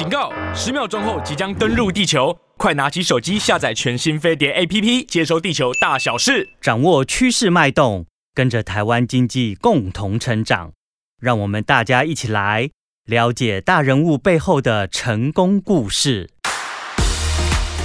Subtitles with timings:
[0.00, 0.32] 警告！
[0.54, 10.72] 十秒钟后即将登陆地球，快拿起手机下载全新飞碟 APP，接收地球大小事，掌握趋势脉动，跟着台湾经济共同成长。
[11.20, 12.70] 让我们大家一起来
[13.04, 16.30] 了解大人物背后的成功故事。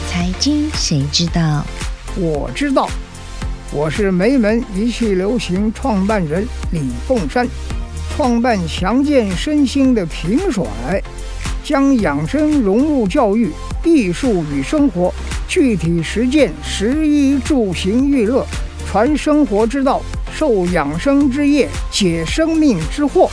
[0.07, 1.65] 财经谁知道？
[2.15, 2.89] 我知道，
[3.73, 7.45] 我是梅门一气流行创办人李凤山。
[8.15, 10.63] 创办强健身心的平甩，
[11.65, 13.51] 将养生融入教育、
[13.83, 15.11] 艺术与生活，
[15.47, 18.45] 具体实践食衣住行娱乐，
[18.87, 19.99] 传生活之道，
[20.31, 23.27] 授养生之业，解生命之惑。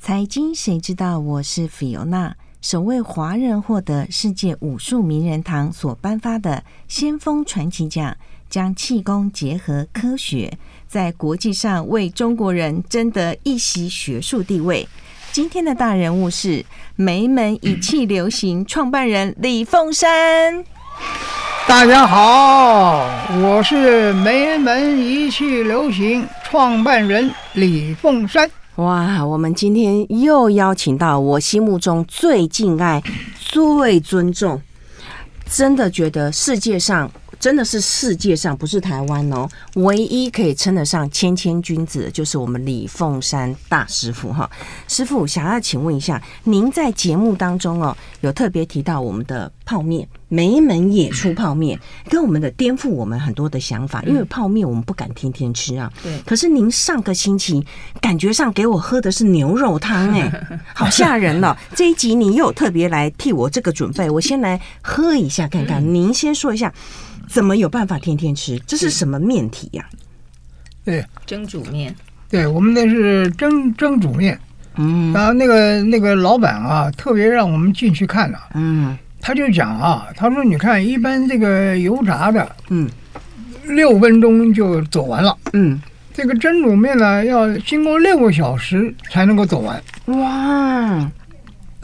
[0.00, 1.20] 财经谁知道？
[1.20, 8.16] 我是菲欧娜首位华人获得世界武术名人堂所颁发的先锋传奇奖。
[8.50, 10.56] 将气功结合科学，
[10.86, 14.86] 在国际上为中国人争得一席学术地位。
[15.34, 20.64] 今天的大人物是梅门一气流行创办人李凤山。
[21.66, 23.04] 大家好，
[23.42, 28.48] 我是梅门一气流行创办人李凤山。
[28.76, 33.02] 哇，我们今天又邀请到我心目中最敬爱、
[33.36, 34.62] 最尊重，
[35.50, 37.10] 真的觉得世界上。
[37.44, 44.50] 真的是世界上不是台湾哦，唯一可以称得上谦谦君子的，就是我们李凤山大师傅哈。
[44.88, 51.78] 师傅，想要请问一下，您在节目当中哦，有特别提到我们的泡面，梅门也出泡面，
[52.08, 55.92] 跟我们的颠覆我们很多的想法，因为泡面我们不敢天天吃啊。
[56.02, 56.18] 对。
[56.24, 57.62] 可是您上个星期
[58.00, 61.54] 感觉上给我喝的是牛肉汤哎， 好吓人哦。
[61.76, 65.94] 这一集你又特别来替我这个准备，我先来喝一下看看。
[65.94, 66.72] 您先说一下。
[67.28, 68.58] 怎么有办法天天吃？
[68.66, 69.84] 这是什么面体呀？
[70.84, 71.94] 对，蒸煮面。
[72.28, 74.38] 对，我们那是蒸蒸煮面。
[74.76, 78.38] 嗯，然后那个那个老板啊，特别让我们进去看了。
[78.54, 82.90] 嗯，他就讲啊，他说你看，一般这个油炸的，嗯，
[83.64, 85.36] 六分钟就走完了。
[85.52, 85.80] 嗯，
[86.12, 89.80] 这个蒸煮面呢，要经过六个小时才能够走完。
[90.06, 91.10] 哇！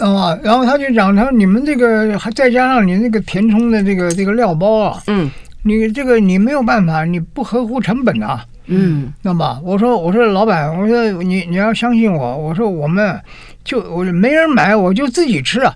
[0.01, 5.31] 啊，然后他就讲，他说你们这个还再加上你那个填充的这个这个料包啊，嗯，
[5.63, 13.21] 你这个你没有办法，你不合乎成本啊，嗯，那么我说我说老板，我说你你要相信我，我说我们
[13.63, 15.75] 就我没人买，我就自己吃啊。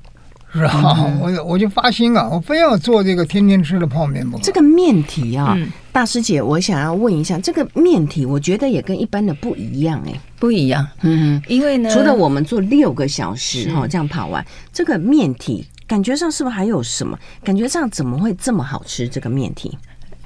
[0.54, 1.12] 是吧？
[1.20, 4.38] 我我就发心啊，我非要做这个天天吃的泡面不？
[4.38, 5.58] 这个面体啊，
[5.90, 10.86] 大师姐，我想要问一下，这个面体，我觉得也跟一般的不一样哎，不一样。
[11.02, 17.18] 嗯，因为呢，除了我们做六个小时哈，这样跑完，这个面体感觉上是不是还有什么？
[17.42, 19.08] 感觉上怎么会这么好吃？
[19.08, 19.76] 这个面体，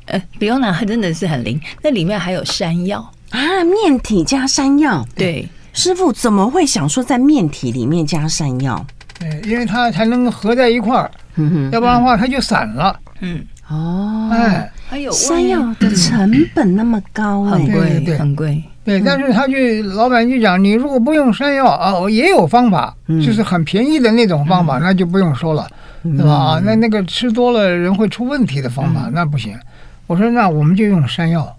[0.04, 5.06] 呃，比欧娜真的是很灵，那里面还有山药啊，面体加山药。
[5.16, 8.84] 对，师傅怎么会想说在面体里面加山药？
[9.18, 12.98] 对，因为它才能合在一块儿，嗯，要不然的话它就散了。
[13.20, 18.62] 嗯，哦，哎，还有山药的成本那么高，很贵，对，很贵。
[18.84, 19.54] 对，但是他就
[19.94, 25.68] 老板就讲，你如果不用山药啊，也有方法，就是很便宜的那种方法，那就不用说了，
[26.02, 26.32] 对吧？
[26.32, 29.58] 啊，那那个吃多了人会出问题的方法，那不行。
[30.06, 31.54] 我说那我们就用山药，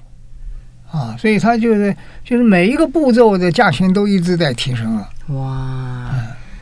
[0.91, 5.07] 啊，所以他就是就是每一个步骤的价钱都一直在提升了。
[5.27, 6.09] 哇。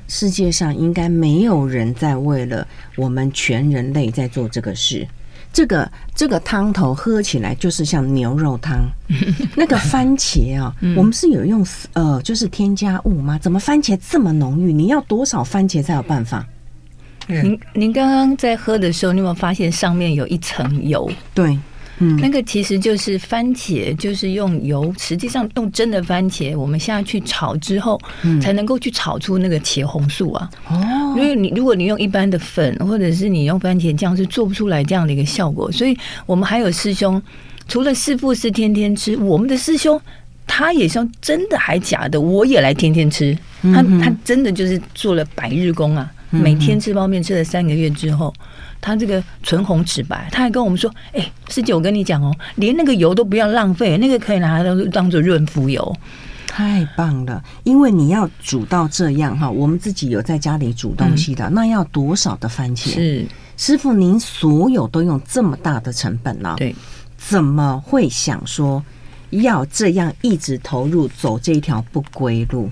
[0.08, 5.08] 世界上应该没有人在为了我们全人类在做这个事。
[5.54, 8.78] 这个这个汤头喝起来就是像牛肉汤。
[9.56, 13.40] 那个番茄啊，我们是有用呃，就是添加物吗？
[13.40, 14.72] 怎么番茄这么浓郁？
[14.72, 16.46] 你要多少番茄才有办法？
[17.28, 21.10] 您您刚刚在喝的时候，你有没有发现上面有一层油？
[21.34, 21.58] 对。
[22.00, 28.00] 嗯，那个其实就是番茄，就是用油，实际上用真的番茄，我们下去炒之后，
[28.42, 30.50] 才能够去炒出那个茄红素啊。
[30.70, 35.72] 哦，因为你如果你用一般的粉，或者是你用番茄酱，是做不出来这样的一个效果。
[35.72, 37.22] 所以我们还有师兄，
[37.68, 40.00] 除了师傅是天天吃，我们的师兄
[40.46, 43.38] 他也说真的还假的，我也来天天吃。
[43.64, 48.32] 他他真的就是做了百日工啊，每天吃泡面吃了三个月之后。
[48.80, 55.96] 他这个唇红齿白，他还跟我们说：“哎、欸，师姐，我跟你讲哦，连那个油都不要浪费，那个可以拿来当当做润肤油，
[56.48, 57.44] 太棒了。
[57.64, 62.94] 因为你要煮到这样哈，我们自己有在家里煮东西的，嗯、那要多少的番茄？
[62.94, 63.26] 是
[63.58, 66.54] 师傅，您所有都用这么大的成本呢？
[66.58, 66.76] 对，
[67.18, 68.84] 怎么会想说
[69.32, 72.70] 要这样一直投入走这一条不归路？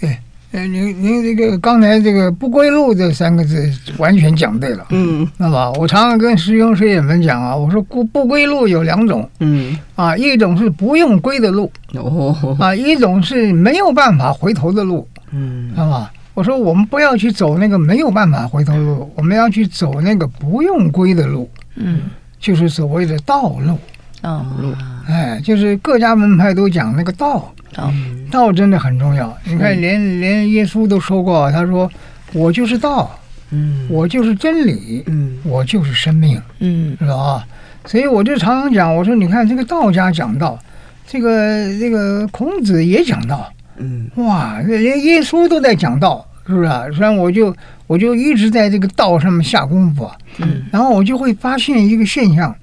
[0.00, 0.18] 对。”
[0.52, 4.86] 哎，您您这个刚才这个“不归路”这三个字完全讲对了。
[4.90, 9.28] 嗯，那么我常常跟师兄师姐们讲啊，我说“不不归路”有两种。
[9.40, 11.70] 嗯，啊，一种是不用归的路。
[11.92, 12.56] 哦。
[12.58, 15.06] 啊，一种是没有办法回头的路。
[15.32, 16.10] 嗯，知道吗？
[16.32, 22.02] 我说我们不要去走那个没有办法回头路，我们要去走那个不用归的路，嗯，
[22.40, 23.78] 就是所谓的道路。
[24.20, 24.74] 道路，
[25.06, 27.92] 哎，就是各家门派都讲那个道，道，
[28.30, 29.36] 道真的很重要。
[29.44, 31.90] 你看，连连耶稣都说过，他说
[32.32, 33.18] ：“我就是道，
[33.50, 37.46] 嗯，我就是真理，嗯，我就是生命，嗯，是吧？”
[37.86, 40.58] 所以我就常常讲，我说：“你看这个道家讲道，
[41.06, 46.84] 这个这个孔子也讲道，嗯，哇，连耶稣都在讲道，是不是啊？
[46.94, 47.54] 所以我就
[47.86, 52.54] 我就一直在这个道上面下功夫，嗯，然后我就会发现一个现象。”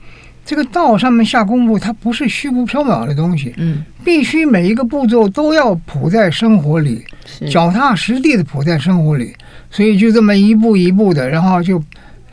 [0.45, 7.03] 这个道上面下功夫，它不是虚无缥缈的东西，嗯，必须每一个步骤都要谱在生活里，
[7.49, 9.35] 脚踏实地的谱在生活里，
[9.71, 11.83] 所以就这么一步一步的，然后就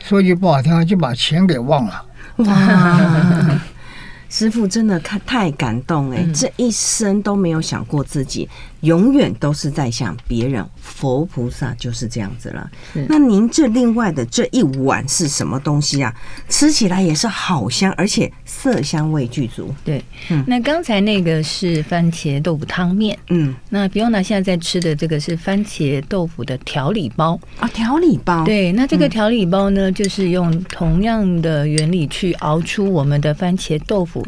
[0.03, 2.05] 说句不好听，就把钱给忘了。
[2.37, 3.59] 哇，
[4.29, 8.47] 师傅真的看太感动哎，这一生都没有想过自己。
[8.83, 12.69] 永远都是在想别人，佛菩萨就是这样子了。
[13.07, 16.13] 那您这另外的这一碗是什么东西啊？
[16.49, 19.73] 吃起来也是好香，而且色香味俱足。
[19.85, 28.43] 对，嗯，那刚才那个是番茄豆腐汤面，嗯，那比欧娜现在在吃的这个是番茄豆腐的调理包啊，调理包。
[28.43, 34.27] 对，那这个调理包呢，就是用同样的原理去熬出我们的番茄豆腐。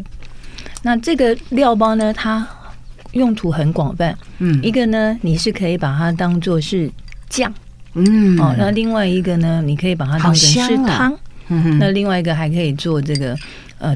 [0.81, 2.47] 那这个料包呢，它。
[3.15, 6.91] 用途很广泛，嗯，一个呢，你是可以把它当做是
[7.29, 7.51] 酱，
[7.93, 11.19] 嗯，哦，那另外一个呢，你可以把它当成是汤，啊、
[11.79, 13.35] 那另外一个还可以做这个
[13.79, 13.95] 呃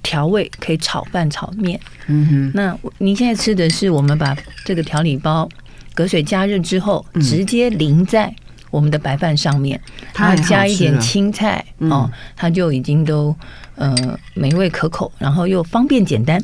[0.00, 2.52] 调味，可以炒饭、炒面，嗯哼。
[2.54, 5.48] 那您现在吃的是我们把这个调理包
[5.92, 8.32] 隔水加热之后，直接淋在
[8.70, 9.80] 我们的白饭上面，
[10.16, 13.34] 然后加一点青菜，哦，它就已经都
[13.74, 13.92] 呃
[14.34, 16.40] 美味可口，然后又方便简单。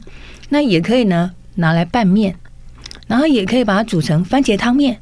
[0.48, 1.30] 那也可以呢。
[1.58, 2.34] 拿来拌面，
[3.06, 4.96] 然后也可以把它煮成番茄汤面，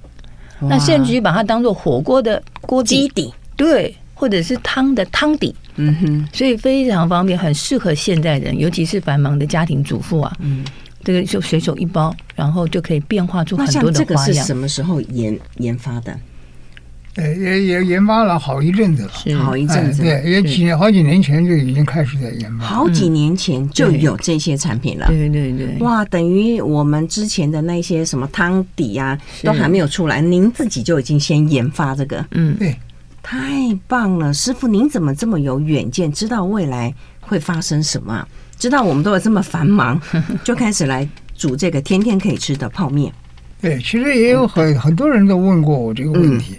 [0.61, 3.33] 那甚至于把它当做火锅的锅底，底。
[3.57, 10.65] 对，或者是汤的汤底，嗯哼，所以非常方便，很适合现代人，尤其是繁忙的家庭主妇啊，嗯，
[11.05, 13.93] 这个就随手一包，然后就可以变化出很多的花样。
[13.93, 16.19] 这个是什么时候研研发的？
[17.17, 20.03] 对，也也研发了好一阵子了，是好一阵子。
[20.03, 25.07] 对，也几年好几年前就已经开始在研发，好几年前就有这些产品了。
[25.07, 32.23] 对对对，哇，等于我们之前的那些什么汤底啊，都还没有出来，您自己就已经先研发这个。
[32.33, 32.77] 嗯，对，
[33.23, 33.41] 太
[33.89, 38.29] 棒了，师傅，您怎么这么有远见，知道未来会发生什么？
[38.59, 39.99] 知道我们都有这么繁忙，
[40.45, 43.11] 就开始来煮这个天天可以吃的泡面。
[43.59, 46.57] 对，其实也有很很多人都问过我这个问题。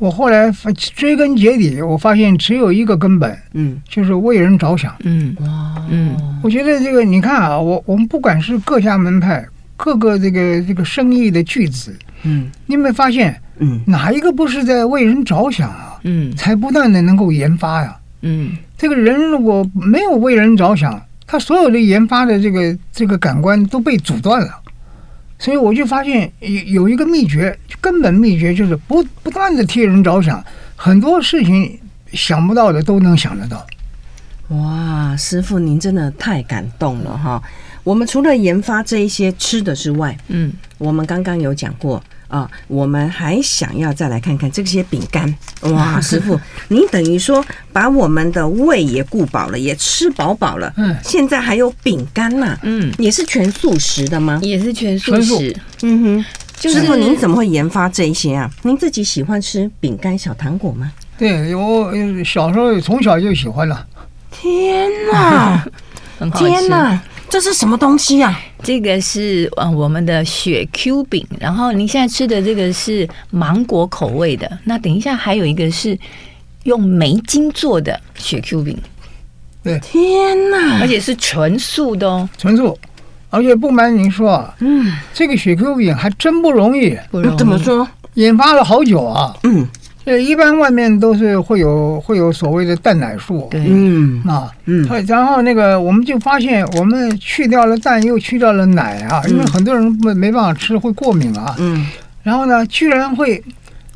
[0.00, 0.50] 我后来
[0.96, 16.00] 追根结底，我发现只有一个根本，嗯，就是为人着想，嗯，哇，嗯，我觉得这个你看啊，我我们不管是各家门派，各个这个这个生意的巨子，嗯，你有没有发现，嗯，哪一个不是在为人着想啊？
[16.04, 24.48] 嗯，才不断的能够研发呀，嗯，这个人如果没有为人着想，他所有的研发的这个这个感官都被阻断了。
[25.40, 30.44] 所以我就发现有有一个秘诀，根本秘诀就是不不断的替人着想，
[30.76, 31.80] 很多事情
[32.12, 33.66] 想不到的都能想得到。
[34.48, 37.42] 哇，师傅您真的太感动了哈！
[37.84, 42.02] 我们除了研发这一些吃的之外，嗯，我们刚刚有讲过。
[42.30, 45.32] 啊，我们还想要再来看看这些饼干。
[45.62, 50.72] 哇， 师傅，您等于说把我们的胃也顾饱了，也吃饱饱了。
[50.76, 52.58] 嗯，现在还有饼干呐。
[52.62, 54.38] 嗯，也是全素食的吗？
[54.42, 55.54] 也是全素食。
[55.82, 56.24] 嗯哼，
[56.70, 58.50] 师傅，您怎么会研发这一些啊？
[58.62, 60.90] 您自己喜欢吃饼干、小糖果吗？
[61.18, 61.92] 对，我
[62.24, 63.86] 小时候从小就喜欢了。
[64.30, 65.66] 天哪！
[66.36, 67.02] 天哪！
[67.30, 68.36] 这是什么东西呀？
[68.60, 74.58] 这个是呃我们的雪 Q 饼，然后您现在吃的这个是芒果口味的。
[74.64, 75.96] 那等一下还有一个是
[76.64, 78.76] 用梅精做的雪 Q 饼。
[79.62, 80.80] 对，天哪！
[80.80, 82.76] 而且是纯素的哦，纯素。
[83.30, 86.98] 而且不瞒您说啊，嗯，这个雪 Q 饼还真不容易。
[87.12, 87.38] 不容易。
[87.38, 87.88] 怎么说？
[88.14, 89.36] 研发了好久啊。
[89.44, 89.68] 嗯。
[90.04, 94.22] 呃，一般外面都是会有会有所谓的蛋奶素，嗯。
[94.26, 101.86] 啊，嗯，然后那个我们就发现，我们去掉了蛋，又去掉了奶啊，因为很多人没没办法吃，会过敏啊，嗯，
[102.22, 103.42] 然后呢，居然会，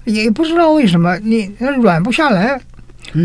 [0.04, 1.50] 也不知道为什么，你
[1.82, 2.60] 软不下来。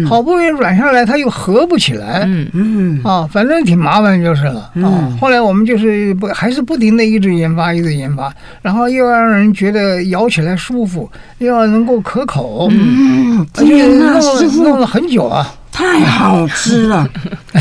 [0.07, 2.23] 好不容易软下来，它又合不起来。
[2.25, 2.47] 嗯。
[2.53, 3.01] 嗯。
[3.03, 4.71] 啊，反正挺麻烦就是了。
[4.83, 8.31] 啊，后来我们就是不还是不停的一直研发，一直研发，
[8.61, 12.67] 然后又要让人觉得咬起来舒服，又要能够可口。
[12.71, 14.19] 嗯，天哪，
[14.57, 17.09] 弄了很久啊，太好吃了，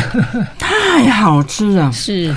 [0.58, 2.34] 太好吃了，是，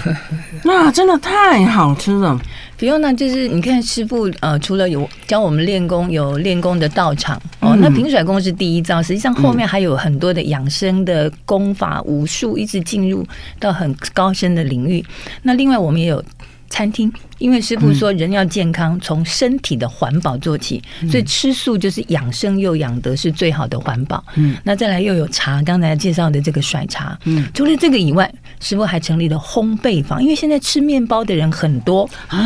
[0.63, 2.39] 那真的太好吃了。
[2.81, 7.75] 不用，那就是你看师傅呃，除了有教我们练功，有练功的道场哦。
[7.79, 13.23] 那平甩功是第一招，实际上后面还有很多的养生的功法、武术，一直进入
[13.59, 15.05] 到很高深的领域。
[15.43, 16.23] 那另外我们也有
[16.72, 24.24] 餐厅，因为师傅说人要健康，从身体的环保做起，所以吃素就是养生又养德，是最好的环保。
[24.36, 27.16] 嗯，那再来又有茶，刚才介绍的这个甩茶。
[27.25, 28.34] 嗯，除了这个以外。
[28.63, 32.38] 师傅还成立了烘焙坊，因为现在吃面包的人很多啊。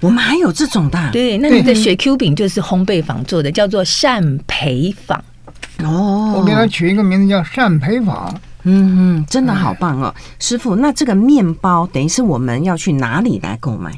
[0.00, 5.16] 我们还有这种的，对，那你的雪 Q 饼就是烘焙坊做的，叫做善培坊。
[5.84, 8.34] 哦，我给他取一个名字叫善培坊。
[8.70, 10.76] 嗯哼，真的好棒哦，师傅。
[10.76, 13.90] 那这个面包等于是我们要去哪里来购买？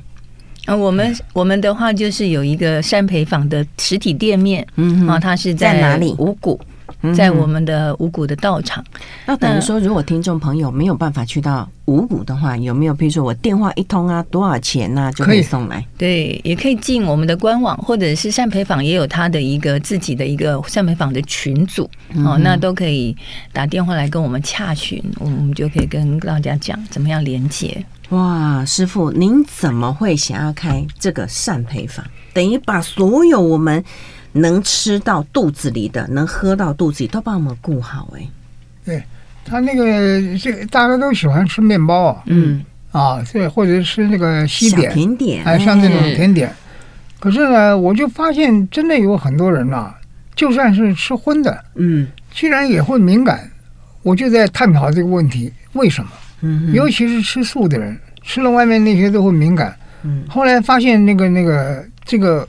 [0.66, 6.14] 啊，我们我们的话就是有一个山培坊的实体店面，嗯，啊，它是在哪里？
[6.18, 6.60] 五股。
[7.14, 8.84] 在我们的五谷的道场，
[9.26, 12.94] 那等于说，如果听众朋友没有办法去到五谷的话，有没有？
[12.94, 15.84] 比如说我电话一通啊，多少钱啊，就可以送来？
[15.96, 21.88] 对，也可以进我们的官网，或者是善培坊也有他的一个自己的一个善培坊的群组
[22.24, 23.16] 哦，那都可以
[23.52, 27.84] 打电话来跟我们洽询，我们就可以跟大家讲怎么样连接。
[28.10, 32.04] 哇，师傅，您怎么会想要开这个善培坊？
[32.32, 33.84] 等于把所有我们。
[34.32, 38.28] 能吃到肚子里的，能喝到肚子里，都帮我们顾好哎。
[38.84, 39.02] 对
[39.44, 46.52] 他那个，这大家都喜欢吃面包啊，嗯啊，对，或者吃那个西点甜点，哎，像这种甜点。
[47.18, 49.98] 可是呢，我就发现真的有很多人呐、啊，
[50.36, 53.50] 就算是吃荤的，嗯，居然也会敏感。
[54.02, 56.10] 我就在探讨这个问题，为什么？
[56.42, 59.76] 嗯，尤其是吃素的人，吃了外面那些都会敏感。
[60.02, 62.46] 嗯，后来发现那个那个这个。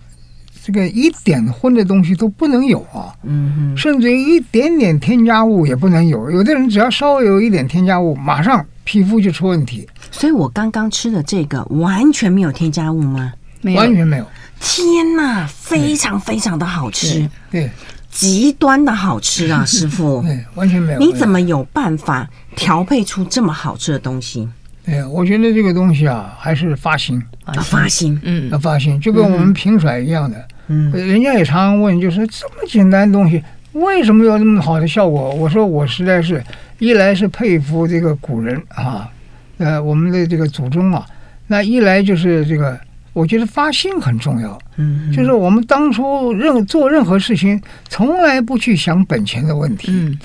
[0.63, 6.29] 这个一点荤的东西都不能有啊，嗯哼，甚至于一点点添加物也不能有。
[6.29, 9.87] 有的人只要稍微有一点添加物，马上皮肤就出问题。
[10.11, 13.33] 所以我刚刚吃的这个完全没有添加物吗？
[13.61, 14.25] 没有，完全没有。
[14.59, 17.69] 天哪，非常非常的好吃，对，
[18.11, 20.99] 极端的好吃啊， 师傅，对，完全没有。
[20.99, 24.47] 你怎么有办法调配出这么好吃的东西？
[24.85, 30.37] 哎，我觉得这个东西啊，还是发心啊，发心，嗯，要发心，就跟我们平甩一样的。
[30.37, 35.29] 嗯，人家也常常问，就是这么简单的东西，为什么有那么好的效果？
[35.33, 36.43] 我说我实在是
[36.79, 39.09] 一来是佩服这个古人啊，
[39.57, 41.05] 呃，我们的这个祖宗啊，
[41.47, 42.79] 那一来就是这个，
[43.13, 44.57] 我觉得发心很重要。
[44.77, 49.91] 嗯，就是我们当初任做任何事情，从来不去想本钱的问题。
[49.91, 50.17] 嗯，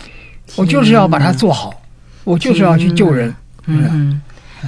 [0.57, 1.75] 我就是要把它做好，
[2.25, 3.35] 我就是要去救人。
[3.67, 4.21] 嗯。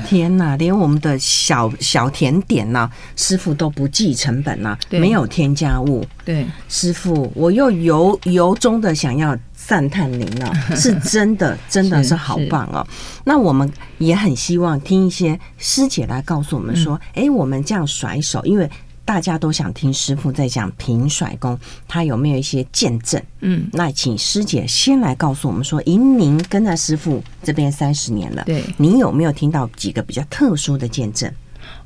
[0.05, 6.05] 天呐，连我们的小小甜点呐，师傅都不计成本呐，没有添加物。
[6.25, 12.87] 对，师傅，我又由由衷的想要赞叹您了， 是真的，真的是好棒哦。
[13.25, 18.69] 那我们也很希望听一些师姐来告诉我们说，哎，我们这样甩手，因为。
[19.09, 23.19] 大家都想听师傅在讲平甩功，他有没有一些见证？
[23.41, 31.33] 嗯，那请师姐先来告诉我们说，以您跟在师傅这边三十年了，对，你有没有听到几个比较特殊的见证？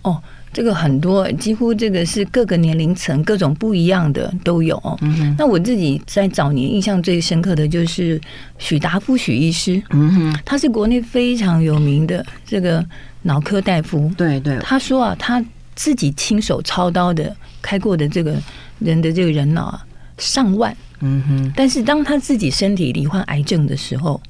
[0.02, 0.21] 哦，
[0.52, 4.76] 这个很多，几乎这个是各个年龄层、各种不一样的都有。
[5.00, 8.21] 嗯哼，那我自己在早年印象最深刻的就是
[8.59, 12.85] 许达夫许医师，嗯哼，他是国内非常有名的这个
[13.23, 14.11] 脑科大夫。
[14.17, 15.41] 对对，他说啊，他。
[15.75, 18.37] 自己亲手操刀的开过的这个
[18.79, 19.87] 人的这个人脑啊，
[20.19, 21.52] 上万，嗯哼。
[21.57, 24.21] 但是当他自己身体罹患癌症的时候，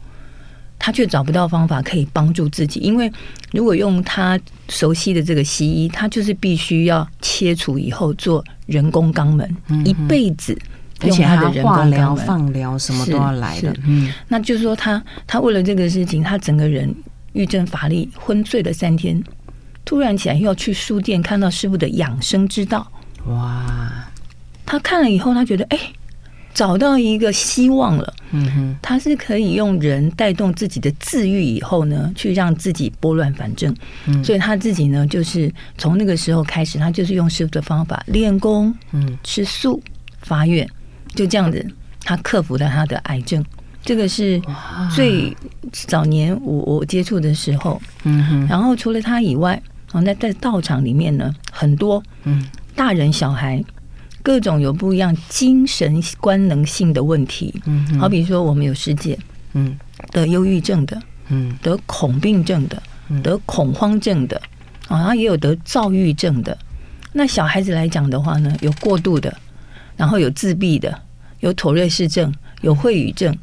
[0.79, 3.11] 他却找不到方法可以帮助自己，因为
[3.53, 10.57] 如果用他熟悉的这个西医，他就是必须要切除以后做人工肛门，一辈子
[11.05, 13.73] 用他的人工肛门，化疗、放疗什么都要来的。
[13.87, 16.93] 嗯，那就是说他他为了这个事情，他整个人
[17.33, 19.23] 郁症乏力，昏睡了三天。
[19.85, 22.91] 突然起来，又要去书店看到师傅的养生之道。
[23.27, 24.09] 哇！
[24.65, 25.79] 他看了以后，他觉得哎，
[26.55, 28.15] 找到一个希望了。
[28.31, 33.75] 嗯哼，他是可以用人带动自己的自愈，以后呢，去让自己拨乱反正。
[34.07, 39.83] 嗯，所以他自己呢，就是从那个时候开始，他就是用师傅的方法练功，嗯，吃素
[40.23, 40.67] 发愿，
[41.15, 41.65] 就这样子，
[42.05, 43.45] 他克服了他的癌症。
[43.85, 44.41] 这个是
[44.95, 45.37] 最
[45.73, 47.83] 早年我我接触的时候。
[48.05, 49.61] 嗯哼，然后除了他以外。
[49.93, 53.63] 哦，那在道场里面呢，很多嗯，大人小孩
[54.23, 59.19] 各种有不一样精神官能性的问题，嗯，好比说我们有师姐，
[59.53, 59.79] 嗯，
[60.11, 62.83] 得忧郁症的，嗯，得恐病症的，
[63.23, 64.37] 得恐慌症的，
[64.89, 66.57] 啊，然后也有得躁郁症的。
[67.13, 69.37] 那小孩子来讲的话呢，有过度的，
[69.97, 70.99] 然后有自闭的，
[71.41, 72.33] 有妥瑞氏症，
[72.63, 73.37] 有秽语症，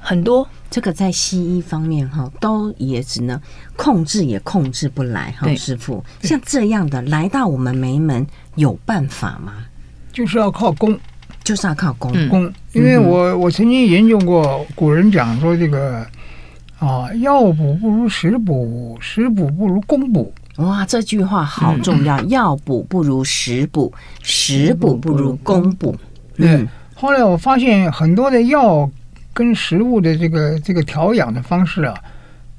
[0.00, 0.46] 很多。
[0.74, 3.40] 这个在西医方面哈，都也只能
[3.76, 5.46] 控制也控制不来哈。
[5.54, 8.26] 师傅，像这样的来到我们梅门
[8.56, 9.52] 有办法吗？
[10.12, 10.98] 就是要靠功，
[11.44, 12.52] 就是要靠功功。
[12.72, 16.04] 因为我我曾经研究过，古人讲说这个
[16.80, 20.34] 啊，药补不如食补，食补不如功补。
[20.56, 22.20] 哇，这句话好重要！
[22.24, 25.94] 药补不如食补，食补不如功补。
[26.38, 26.66] 嗯，
[26.96, 28.90] 后来我发现很多的药
[29.34, 31.94] 跟食物的这个这个调养的方式啊，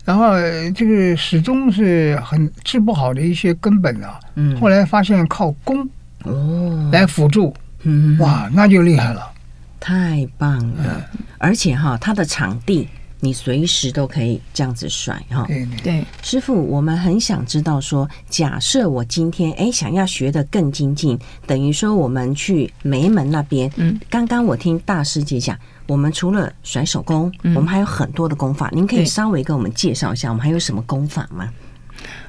[0.04, 0.34] 然后
[0.76, 4.20] 这个始终是很治不好的一些根本啊。
[4.36, 5.90] 嗯，后来发现靠功
[6.24, 9.32] 哦来辅助，嗯，哇，那就厉害了，
[9.80, 11.10] 太棒了！
[11.38, 12.88] 而且哈，它的场地。
[13.26, 21.18] 你随时都可以这样子甩哈，对对，师傅，我们很想知道说，假设我今天哎想要学得更精进，
[21.48, 31.52] 等于说我们去梅门那边，嗯，刚刚我听大师姐讲，我们除了甩手功，我们还有很多的功法，您可以稍微跟我们介绍一下，我们还有什么功法吗？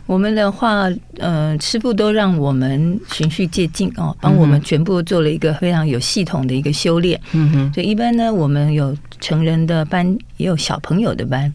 [0.07, 7.21] 我们的话，呃，师傅都让我们循序渐进哦，帮我们全部做了一个非常有系统的一个修炼。
[7.33, 11.53] 嗯哼，所以一般呢，我们有成人的班，也有小朋友的班。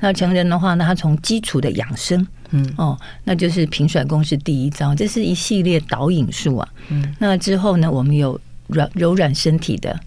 [0.00, 6.68] 那成人的话呢，他从基础的养生，嗯，哦，那就是平甩功是第一招，这是一系列导引术啊。
[6.88, 9.98] 嗯，那之后呢，我们有软柔软身体的，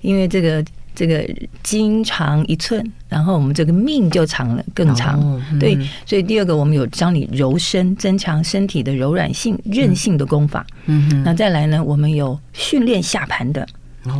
[0.00, 0.64] 因为这个。
[0.94, 1.28] 这个
[1.62, 5.20] 筋长一寸，然后我们这个命就长了，更长。
[5.20, 10.66] 哦嗯、对，所以第二个我们有教你柔身，增强身体的柔软性、韧性的功法。
[10.86, 13.66] 嗯哼，那再来呢，我们有训练下盘的。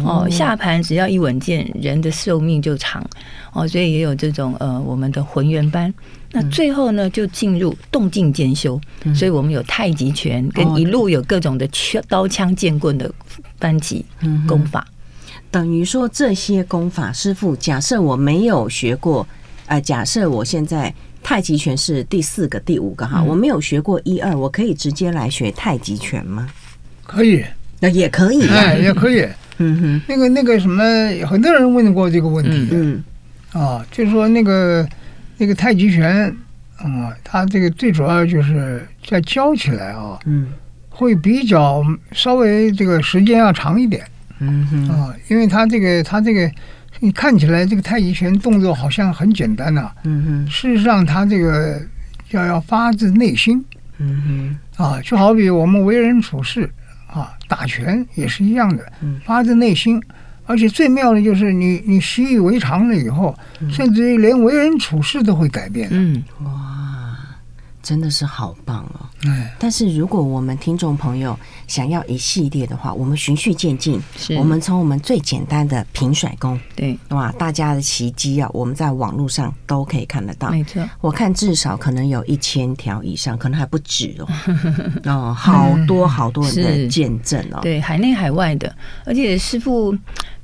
[0.02, 3.04] 哦，下盘只要一稳健，人的寿命就长。
[3.52, 5.92] 哦，所以也有这种呃，我们的浑圆班。
[6.32, 8.80] 那最后呢，就进入动静兼修。
[9.04, 13.12] 嗯、所以我们有太极拳，跟一路有各种的枪、刀枪剑棍的
[13.58, 14.02] 班级
[14.48, 14.86] 功法。
[15.54, 19.24] 等于说这些功法，师傅，假设我没有学过，
[19.66, 20.92] 呃，假设我现在
[21.22, 26.48] 太极拳是第四个、第五个哈，我没有学过一二，我可以直接来学太极拳吗？
[27.04, 27.44] 可以，
[27.78, 29.24] 那也可以，哎，也可以。
[29.58, 30.82] 嗯哼，那个那个什么，
[31.24, 33.04] 很多人问过这个问题，嗯，
[33.52, 34.84] 啊，就是说那个
[35.38, 36.36] 那个太极拳
[36.78, 40.48] 啊，它这个最主要就是在教起来啊，嗯，
[40.88, 44.04] 会比较稍微这个时间要长一点。
[44.38, 44.88] 嗯哼。
[44.88, 46.50] 啊，因为他这个他这个，
[47.00, 51.80] 你看起来这个太极拳动作好像很简单呐，嗯哼，事实上他这个
[52.30, 53.64] 要要发自内心，
[53.98, 54.82] 嗯哼。
[54.84, 56.68] 啊，就好比我们为人处事
[57.06, 58.84] 啊，打拳也是一样的，
[59.24, 60.02] 发自内心，
[60.46, 63.32] 而且最妙的就是你你习以为常了以后，
[63.70, 66.63] 甚至于连为人处事都会改变，嗯哇。
[67.84, 69.06] 真的是好棒哦！
[69.24, 74.00] 嗯但是如果我们听众朋友想要一系列的话，我们循序渐进。
[74.16, 80.50] 是，我们从我们最简单的平甩功，对，哇，大家的奇迹啊，我们在网络上都可以看得到。
[80.50, 84.28] 没错，我看至少可能有一千条以上，可能还不止哦。
[85.04, 87.60] 哦，好多好多人的见证哦。
[87.60, 89.96] 对，海内海外的，而且师傅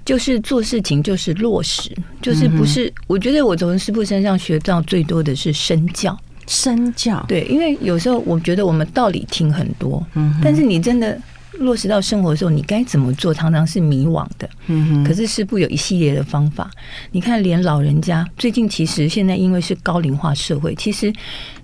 [0.04, 2.92] 就是做事情就是落实，就是不是？
[3.06, 6.18] 我觉得我从师傅身上学到最多的是身教。
[6.50, 11.16] 身教对，因为有时候我觉得我们道理听很多，嗯，但是你真的
[11.60, 14.50] 落实到生活的时候，你该怎么做，常常是迷惘的。
[14.66, 16.68] 嗯哼，可是师傅有一系列的方法，
[17.12, 21.12] 你看，连老人家最近其实现在因为是高龄化社会，其实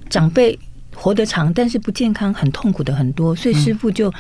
[0.09, 0.57] 长辈
[0.95, 4.13] 活得长，但是不健康、很痛苦的很多，所以师傅就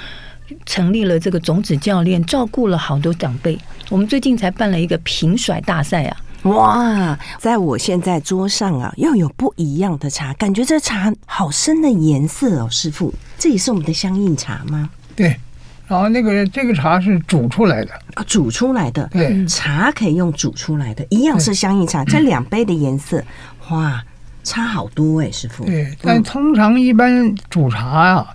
[0.65, 3.57] 成立了这个种子教练，照顾了好多长辈。
[3.89, 6.17] 我们最近才办了一个平甩大赛啊。
[6.47, 14.89] 哇，在我现在桌上啊，又有不一样的茶，感觉这茶好深的颜色哦，师傅，这也是我们的香印茶吗？
[15.17, 15.37] 对，
[15.89, 17.91] 然后那个这个茶是煮出来的。
[18.15, 23.21] 啊，煮出来的，对，茶可以用煮出来的，一样是香印茶，这两杯的颜色，
[23.71, 24.01] 哇，
[24.45, 25.65] 差好多哎，师傅。
[25.65, 28.29] 对，但通常一般煮茶啊，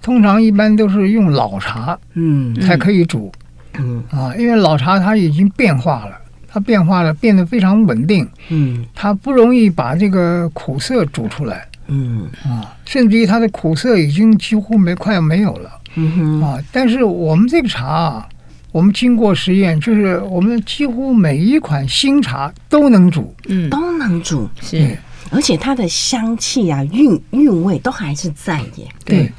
[0.00, 3.32] 通常一般都是用老茶，嗯，才可以煮，
[3.74, 4.04] 嗯。
[4.12, 6.16] 啊，因为老茶它已经变化了。
[6.48, 8.28] 它变化了，变得非常稳定。
[8.48, 11.66] 嗯，它不容易把这个苦涩煮出来。
[11.88, 15.70] 嗯啊，甚至于它的苦涩已经几乎没快要没有了。
[15.94, 18.28] 嗯哼啊，但是我们这个茶啊，
[18.72, 24.98] 我们经过实验，就是我们几乎每一款新茶都能煮，嗯，都能煮，是，
[25.30, 28.88] 而且它的香气啊、韵韵味都还是在耶。
[29.04, 29.32] 对。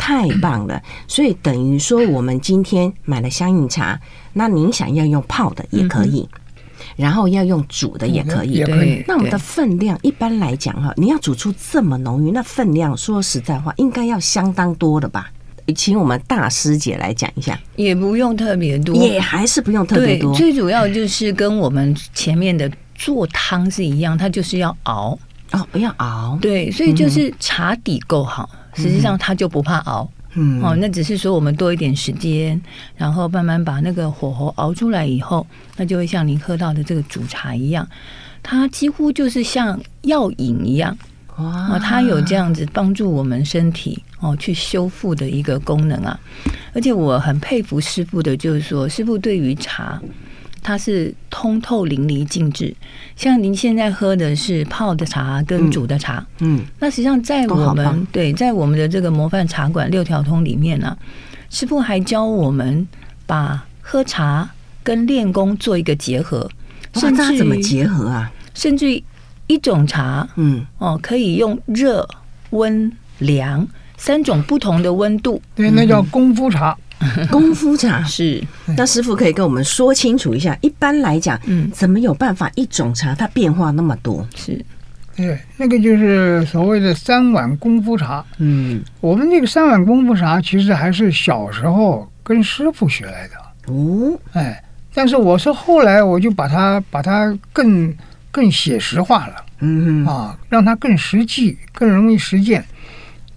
[0.00, 3.98] 太棒了，所以等于说，我们今天买了香印茶，
[4.38, 6.26] 那您想要用泡的也可以，
[6.96, 8.62] 然后要用煮的也可以。
[8.62, 15.30] 对，那我们的分量一般来讲哈，你要煮出这么浓郁，那分量说实在话，应该要相当多的吧？
[15.74, 20.32] 请我们大师姐来讲一下，也不用特别多，也还是不用特别多。
[20.34, 22.70] 最主要就是跟我们前面的。
[23.00, 25.16] 做汤是一样，它就是要熬
[25.52, 26.36] 哦，不要熬。
[26.42, 30.10] 对，所以就是茶底够好，实际上它就不怕熬。
[30.34, 32.60] 嗯，哦，那只是说我们多一点时间，
[32.96, 37.88] 然后慢慢把那个火候熬出来以后，那就会像您喝到的这个煮茶一样，
[38.42, 40.96] 它几乎就是像药饮一样。
[41.38, 46.18] 哇，它有这样子帮助我们身体哦去修复的一个功能啊！
[46.74, 50.02] 而且我很佩服师傅的，就是说师傅对于茶，
[50.68, 52.76] 它是通透淋漓尽致。
[53.16, 60.98] 像您现在喝的是泡的茶跟煮的茶，嗯，那实际上在我们对在我们的这个模范茶馆六条通里面呢、啊，
[61.48, 62.86] 师傅还教我们
[63.24, 64.50] 把喝茶
[64.82, 66.50] 跟练功做一个结合，
[66.92, 68.30] 甚至怎么结合啊？
[68.52, 69.02] 甚至。
[69.50, 72.06] 一种茶，嗯，哦，可以用热、
[72.50, 76.76] 温、凉三种不同的温度，对，那叫功夫茶。
[77.30, 78.42] 功夫茶是，
[78.76, 84.26] 那师傅可以跟我们说清楚一下，一般来讲，嗯，怎么有办法一种茶它变化那么多？
[84.34, 84.64] 是，
[85.16, 88.24] 对，那个就是所谓的三碗功夫茶。
[88.38, 93.72] 嗯，我们那个三碗功夫茶其实还是小时候跟师傅学来的。
[93.72, 97.94] 哦，哎，但是我是后来我就把它把它更。
[98.30, 102.62] 更写实化了，嗯啊，让它更实际，更容易实践。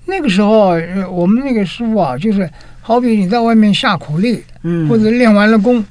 [0.05, 0.75] 那个时候，
[1.09, 2.47] 我们那个师傅啊，就是
[2.81, 5.83] 好比你在外面下苦力，嗯，或者练完了功，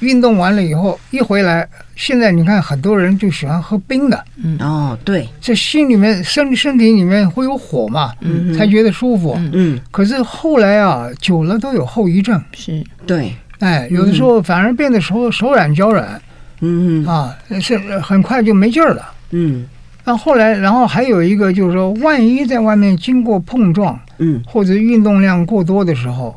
[0.00, 4.56] 运动完了以后一回来，现在你看很多人就喜欢喝冰的，嗯。
[4.58, 12.82] 哦，对，这心里面身身体里面会有火嘛，嗯，才觉得舒服，嗯，可是后来啊，久了都有后遗症，是。
[13.06, 16.20] 对，哎，有的时候反而变得手手软脚软。
[16.60, 17.04] 嗯。
[17.06, 19.12] 啊，是很快就没劲儿了。
[19.30, 19.66] 嗯，
[20.10, 26.36] 那后来，然后还有一个就是说，万一在外面经过碰撞，嗯，或者运动量过多的时候，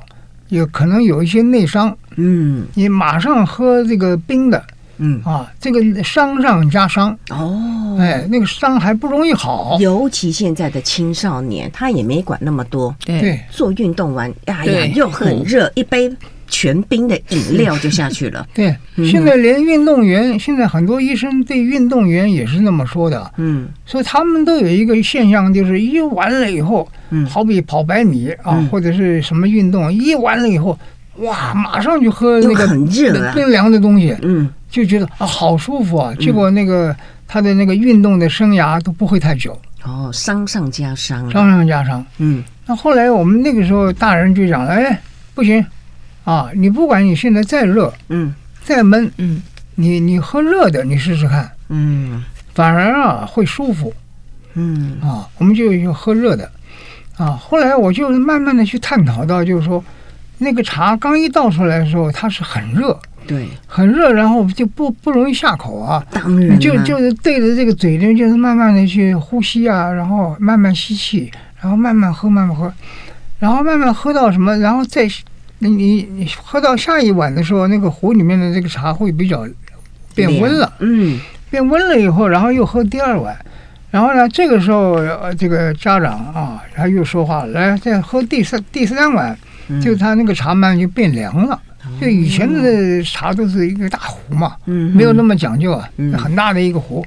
[0.49, 1.97] 也可能有一些内伤。
[2.17, 4.63] 嗯，你马上喝这个冰的，
[4.99, 7.17] 嗯啊，这个伤上加伤。
[7.31, 9.75] 哦，哎，那个伤还不容易好。
[9.79, 12.95] 尤其现在的青少年，他也没管那么多。
[13.03, 16.15] 对，做运动完，哎呀，又很热，一杯。
[16.47, 18.47] 全冰的饮料就下去了。
[18.53, 18.75] 对，
[19.09, 23.31] 现在连运动员，现在很多医生对运动员也是那么说的。
[23.37, 30.77] 嗯，所以他们都有一个现象，就是一完了以后，嗯，好比跑百米啊，或者是什么运动，一完了以后，
[31.17, 36.13] 哇，马上就喝那个很热的冰凉的东西，嗯，就觉得啊好舒服啊。
[36.19, 36.95] 结果那个
[37.27, 39.59] 他的那个运动的生涯都不会太久。
[39.85, 42.05] 哦，伤上加伤，伤上加伤。
[42.17, 45.01] 嗯，那后来我们那个时候大人就讲了，哎，
[45.33, 45.63] 不行。
[46.23, 48.33] 啊，你不管你现在再热，嗯，
[48.63, 49.41] 再闷，嗯，
[49.75, 53.93] 你你喝热的，你试试看，嗯，反而啊会舒服，
[54.53, 56.49] 嗯，啊，我们就要喝热的，
[57.17, 59.83] 啊，后来我就慢慢的去探讨到，就是说，
[60.37, 72.73] 那个茶刚一倒出来的时候，它是很热，对，很热，然后就不不容易下口啊，当然，就就是对着这个嘴呢，就是慢慢的去呼吸啊，然后慢慢吸气，然后慢慢喝，慢慢喝，
[73.39, 75.05] 然后慢慢喝到什么，然后再。
[75.63, 79.47] 你你你喝到下一碗的时候，那个壶里面的这个茶会比较
[80.13, 83.35] 变温了，嗯，变温了以后，然后又喝第二碗，
[83.89, 84.97] 然后呢，这个时候
[85.37, 89.37] 这个家长啊，他又说话了，来再喝第三第三碗，
[89.81, 91.59] 就他那个茶慢慢就变凉了。
[91.99, 97.05] 就以前的茶都是一个大壶嘛，嗯，没有那么讲究啊，很大的一个壶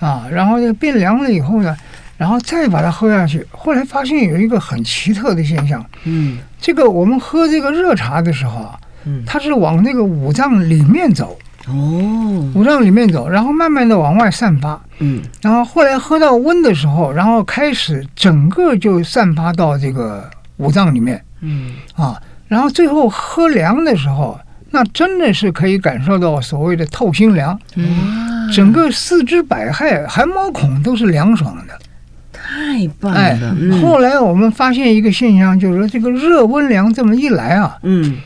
[0.00, 1.76] 啊，然后就变凉了以后呢。
[2.22, 24.38] 然后再把它喝下去，后来发现有一个很奇特的现象，嗯，这个我们喝这个热茶的时候啊，嗯，它是往那个五脏里面走，哦，五脏里面走，然后慢慢的往外散发，嗯，然后后来喝到温的时候，然后开始整个就散发到这个五脏里面，嗯，啊，然后最后喝凉的时候，
[24.70, 31.76] 那真的是可以感受到所谓的透心凉，嗯，整个四肢百骸、汗毛孔都是凉爽的。
[32.72, 33.18] 太棒了！
[33.18, 33.38] 哎，
[33.82, 38.16] 后来我们发现一个现象，就是说这个热温凉这么一来啊，嗯，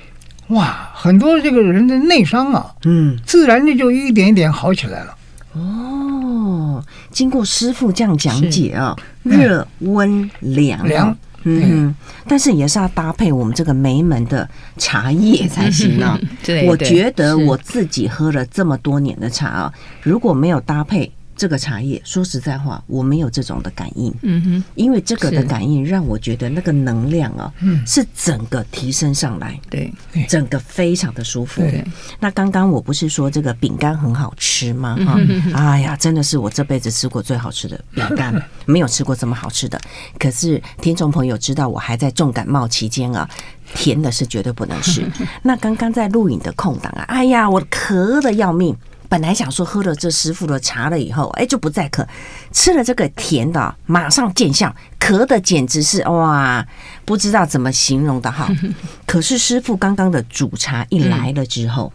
[0.48, 5.16] 哇，很多这个人的内伤啊，嗯，自然的就一点一点好起来了。
[5.54, 11.92] 哦，经过师傅这样讲解啊，热温凉凉，嗯，
[12.28, 16.16] 但是也是要搭配我们这个梅门的茶叶才行啊。
[16.44, 21.10] 对，我觉得我自己喝了这么多年的茶啊，如果没有搭配。
[21.36, 24.12] 这个茶叶，说实在话，我没有这种的感应。
[24.22, 29.92] 嗯哼，因为这个的感应让我觉得那个能量啊，嗯是整个提升上来，对，
[30.26, 31.60] 整个非常的舒服。
[31.60, 31.84] 对，
[32.18, 34.96] 那刚刚我不是说这个饼干很好吃吗？
[35.04, 35.20] 哈，
[35.54, 39.78] 哎呀，真的是我这辈子吃过最好吃的饼干， 没有吃过这么好吃的。
[40.18, 43.28] 可是听众朋友知道，我还在重感冒期间啊，
[43.74, 45.04] 甜的是绝对不能吃。
[45.44, 48.74] 那刚刚在录影的空档啊，哎呀，我咳的要命。
[49.08, 52.06] 本来想说喝了这师傅的茶了以后，哎，就不再渴，
[52.52, 56.66] 吃了这个甜的，马上见效，咳的简直是哇，
[57.04, 58.48] 不知道怎么形容的哈。
[59.06, 61.92] 可是师傅刚刚的煮茶一来了之后，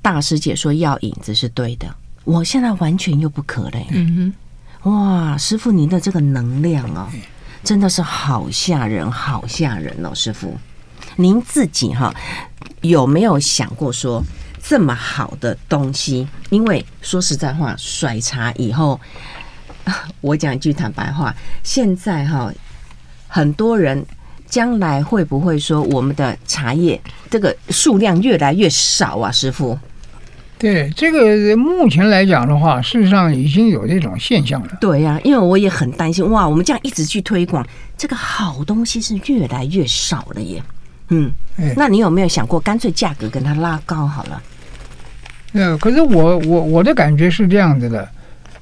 [0.00, 1.92] 大师姐说药引子是对的，
[2.24, 3.78] 我现在完全又不渴了。
[3.90, 4.34] 嗯
[4.82, 7.08] 哼，哇，师傅您的这个能量哦，
[7.64, 10.56] 真的是好吓人，好吓人哦，师傅，
[11.16, 12.14] 您自己哈
[12.82, 14.22] 有没有想过说？
[14.62, 19.00] 这么好的东西，因为说实在话，甩茶以后，
[20.20, 22.52] 我讲一句坦白话，现在哈，
[23.28, 24.04] 很多人
[24.46, 29.30] 将来会不会说我们的茶叶这个数量越来越少啊？
[29.30, 29.78] 师傅，
[30.58, 34.78] 对这个目前来讲的话，事实上已经有这种现象了。
[34.80, 37.64] 对呀、啊，因为我也很担心，哇，我们这样一直去推广
[37.96, 40.62] 这个好东西是越来越少了耶。
[41.08, 41.32] 嗯，
[41.76, 44.42] 那你有没有想过，干脆价格跟它拉高好了？
[45.52, 48.06] 呃，可是我我我的感觉是这样子的，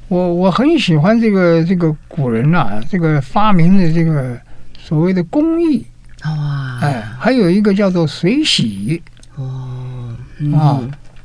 [0.08, 4.38] 我我很喜欢这个这个古人呐、啊，这个发明的这个
[4.78, 5.84] 所谓的工艺，
[6.24, 9.02] 哇，哎，还有一个叫做水洗，
[9.34, 10.14] 哦，
[10.54, 10.78] 啊，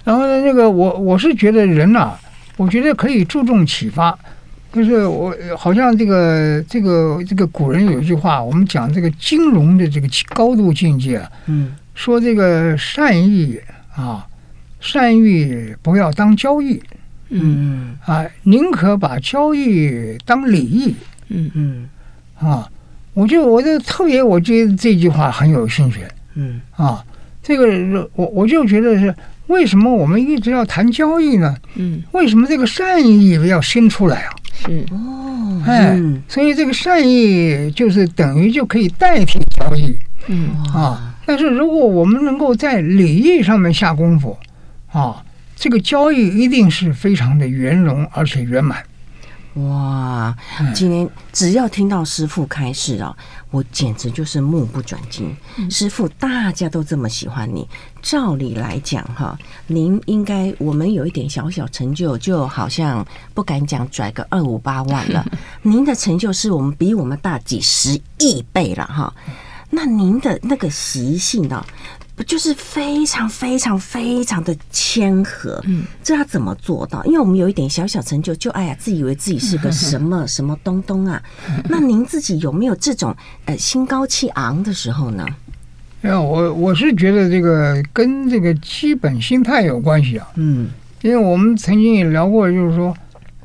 [0.03, 2.19] 然后呢，那个我我是觉得人呐、啊，
[2.58, 4.17] 我觉得可以注重启发，
[4.71, 13.60] 就是我好像这个这个这个古人有一句话，我们讲这个金融的这个高度境界啊，嗯，说这个善意
[13.95, 14.25] 啊。
[14.82, 16.82] 善意不要当交易，
[17.27, 20.95] 嗯啊，宁可把交易当礼仪，
[21.27, 21.89] 嗯嗯。
[22.39, 22.65] 啊，
[23.13, 25.99] 我就我就特别，我觉得这句话很有兴趣，
[26.36, 26.62] 嗯。
[26.77, 27.03] 啊，
[27.43, 29.13] 这个我我就觉得是
[29.49, 31.55] 为什么我们一直要谈交易呢？
[31.75, 34.31] 嗯，为什么这个善意要生出来啊？
[34.53, 39.95] 是哦，哎，所以这个善意就是等于就可以代替交易，
[40.27, 44.38] 嗯啊，但是如果我们能够在礼义上面下功夫。
[44.91, 45.23] 啊，
[45.55, 48.83] 这个交易一定是非常的圆融而且圆满。
[49.55, 50.35] 哇！
[50.75, 53.15] 今天只要听到师傅开示啊，
[53.49, 55.35] 我简直就是目不转睛。
[55.69, 57.67] 师傅，大家都这么喜欢你，
[58.01, 65.25] 照理来讲哈，您应该我们有一点小小成就，就好像不敢讲拽个二五八万了。
[65.63, 69.13] 您的成就是我们比我们大几十亿倍了哈。
[69.71, 71.63] 那您的那个习性呢？
[72.25, 77.03] 就是非常非常非常的谦和，嗯，这要怎么做到？
[77.05, 81.21] 因为我们有一点小小成就，就哎呀，自以为自己是个什么什么东东啊。
[81.69, 85.25] 那您自己有没有这种呃心高气昂的时候呢？
[86.01, 90.27] 呀，我我是觉得这个跟这个基本心态有关系啊。
[90.36, 90.69] 嗯，
[91.01, 92.95] 因为我们曾经也聊过，就是说，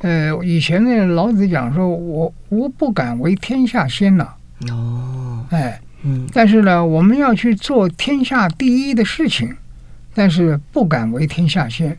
[0.00, 4.28] 呃，以前那老子讲说，我我不敢为天下先呐。
[4.70, 5.80] 哦，哎。
[6.04, 9.56] 嗯，但是呢，我们要去做天下第一的事情，
[10.14, 11.96] 但是不敢为天下先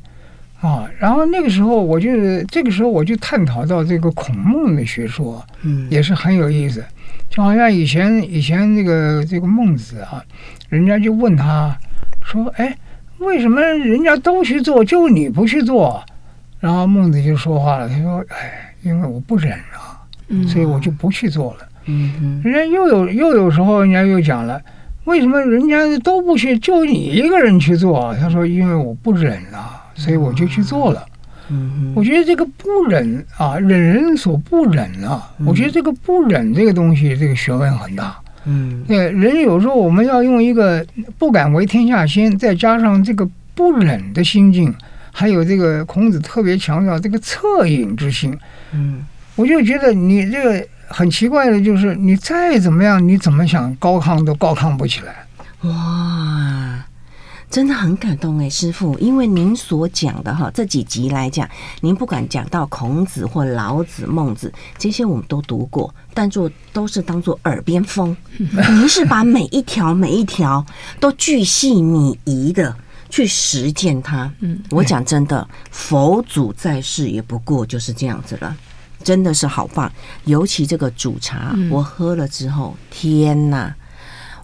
[0.62, 0.88] 啊。
[1.00, 2.10] 然后那个时候，我就
[2.44, 6.86] 这个时候我就探讨到这个孔孟的学说，嗯，也是很有意思。
[7.30, 10.24] 就好像以前以前这个这个孟子啊，
[10.70, 11.76] 人家就问他
[12.24, 12.78] 说：“哎，
[13.18, 16.02] 为什么人家都去做，就你不去做？”
[16.62, 20.00] 然后孟子就说话了，他说：“哎，因为我不忍啊，
[20.48, 21.75] 所以我就不去做了。”嗯，
[22.44, 24.62] 人家又有又有时候，人家又讲了，
[25.06, 28.16] 为什么人家都不去，就你一个人去做？
[28.20, 31.06] 他说，因为我不忍了，所以我就去做了。
[31.50, 35.32] 嗯，我觉得这个不忍啊，忍人所不忍啊。
[35.46, 38.18] 我觉得这个不忍这个东西，这个学问很大。
[38.46, 40.84] 嗯，对，人有时候我们要用一个
[41.20, 44.74] 不敢为天下先，再加上这个不忍的心境，
[45.12, 48.36] 还有这个孔子特别强调这个恻隐之心。
[48.74, 50.68] 嗯，我就觉得你这个。
[50.88, 55.26] 很奇怪的就是，你再怎么样，你怎么想高亢都高亢不起来。
[55.62, 56.86] 哇，
[57.50, 61.50] 真的很感动哎，师傅，因为您所讲的哈，这几集来讲，
[61.82, 68.16] 您不管讲到孔子或老子、孟子这些，我们都读过，但做都是当做耳边风。
[68.38, 70.64] 您是把每一条每一条
[71.00, 72.76] 都巨细靡遗的
[73.10, 74.32] 去实践它。
[74.42, 78.56] 嗯，我讲真的，佛祖在世也不过就是这样子了。
[79.06, 79.90] 真的是好棒，
[80.26, 83.74] 尤其这个煮茶，我喝了之后，天哪，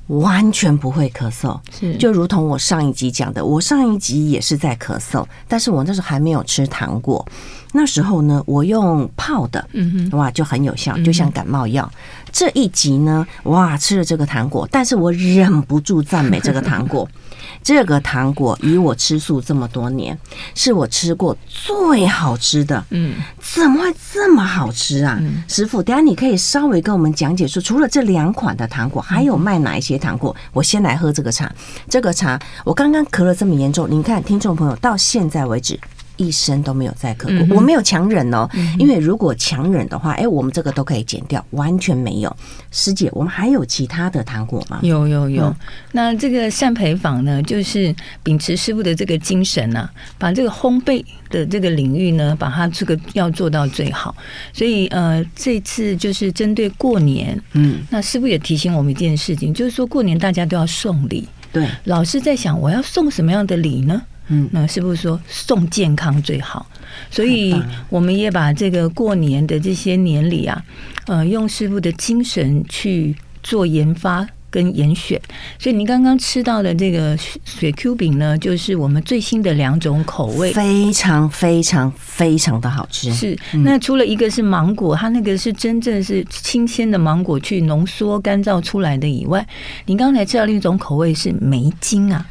[0.08, 1.60] 完全不会咳嗽。
[1.78, 7.28] 是，就如同我上一集讲的，我上一集也是在咳嗽，但是我那时候还没有吃糖果。
[7.74, 9.68] 那时候呢，我用泡的，
[10.12, 11.90] 哇，就很有效，就像感冒药。
[12.32, 17.08] 这一集呢，哇，吃了这个糖果，但是我忍不住赞美这个糖果。
[17.64, 20.18] 这个糖果，以我吃素这么多年，
[20.56, 22.84] 是我吃过最好吃的。
[22.90, 25.20] 嗯，怎么会这么好吃啊？
[25.22, 30.36] 嗯、师傅，等下你可以稍微跟我们讲解说，除了这两款的糖果，还有卖哪一些糖果？
[30.54, 31.52] 我先来喝这个茶。
[31.88, 35.80] 这个茶，我刚刚咳了这么严重，你看，听众朋友到现在为止
[36.18, 37.38] 一生都没有再刻过。
[37.40, 42.36] 嗯、我没有强忍哦，嗯、因为如果强忍的话，哎，我们这个都可以减掉，完全没有。
[42.72, 44.80] 师姐，我们还有其他的糖果吗？
[44.82, 45.46] 有有有。
[45.46, 45.56] 嗯、
[45.92, 47.94] 那这个善培坊呢，就是
[48.24, 54.16] 秉持师傅的这个精神呢、啊，把这个烘焙的这个领域呢，把它这个要做到最好。
[54.54, 61.28] 所以呃，这次就是针对过年，嗯，那师傅也提醒我们一件事情，就是说过年大家都要送礼。
[61.52, 64.02] 对，老师在想我要送什么样的礼呢？
[64.32, 66.66] 嗯，那师傅说送健康最好，
[67.10, 67.54] 所以
[67.90, 70.64] 我们也把这个过年的这些年礼啊，
[71.08, 73.14] 呃，用师傅的精神去
[73.44, 75.20] 做研发跟严选。
[75.60, 83.14] 所以您刚刚吃到的这个雪 Q 饼呢，就是我们最新的两种口味，非常非常非常的好吃。
[83.14, 89.46] 是，那除了一个是芒果，它那个是真正是新鲜的芒果去浓缩干燥出来的以外，
[89.88, 92.26] 您刚才吃到另一种口味是梅精啊。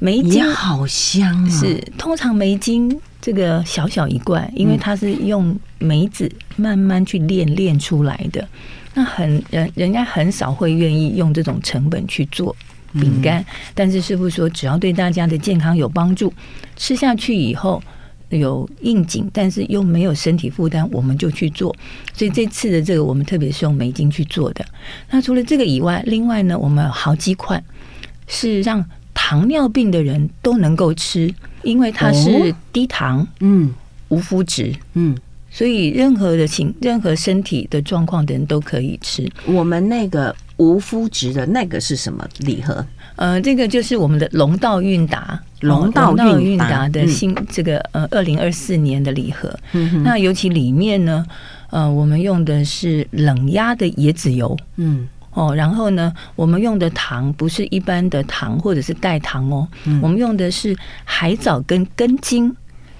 [0.00, 1.48] 梅精好香啊！
[1.48, 8.46] 是，通常梅精这个小小一罐，因为它是用梅子慢慢去炼炼出来的，
[8.92, 12.54] 那很人人家很少会愿意用这种成本去做
[12.92, 13.42] 饼干。
[13.72, 16.30] 但是师傅说，只要对大家的健康有帮助，
[16.76, 17.82] 吃下去以后
[18.28, 21.74] 有应景，但是又没有身体负担，我们就去做。
[22.12, 24.62] 所以这次的这个，我们特别是用梅精去做的。
[25.08, 27.64] 那除了这个以外，另外呢，我们有好几款
[28.26, 28.84] 是让。
[29.14, 33.72] 糖尿病的人都能够吃，因为它是低糖，嗯，
[34.08, 35.16] 无麸质，嗯，
[35.50, 39.30] 所以任何的情、任何身体的状况的人都可以吃。
[39.46, 42.84] 我们那个无麸质的那个是什么礼盒？
[43.16, 49.56] 呃，这个就是我们的龙道韵达，龙道韵达的新这个呃二零二四年的礼盒。
[49.72, 51.24] 嗯，那尤其里面呢，
[51.70, 55.08] 呃，我们用的是冷压的椰子油，嗯。
[55.34, 62.50] 哦，然后呢，我们用的糖不是一般的糖或者是代糖哦，嗯、我们用的是海藻跟根茎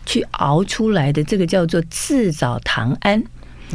[0.04, 3.22] 去熬出来的，这个叫做赤藻糖胺。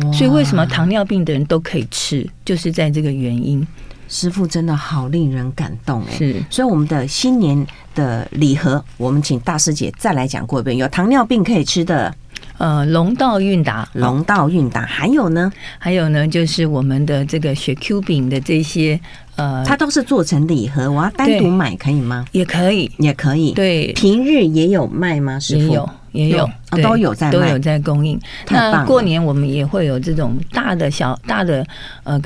[0.03, 3.65] 哇所以为什么糖尿病的人都可以吃，就是在这个原因。
[4.07, 6.17] 师傅真的好令人感动哎！
[6.17, 12.13] 是，所以我们的新年的礼盒，我们请大师姐再来讲过一遍，有糖尿病可以吃的。
[12.59, 15.51] 呃，龙道韵达，龙道韵达，还有呢？
[15.79, 18.99] 还有呢，就是我们的这个雪 Q 饼的这些，
[19.37, 22.25] 呃，它都是做成礼盒，我要单独买可以吗？
[22.33, 23.53] 也可以，也可以。
[23.53, 25.39] 对，平日也有卖吗？
[25.39, 25.61] 师傅？
[25.61, 26.49] 也有，也有，
[26.83, 28.19] 都有在，都有在供应。
[28.49, 31.65] 那过年我们也会有这种大的小大的
[32.03, 32.19] 呃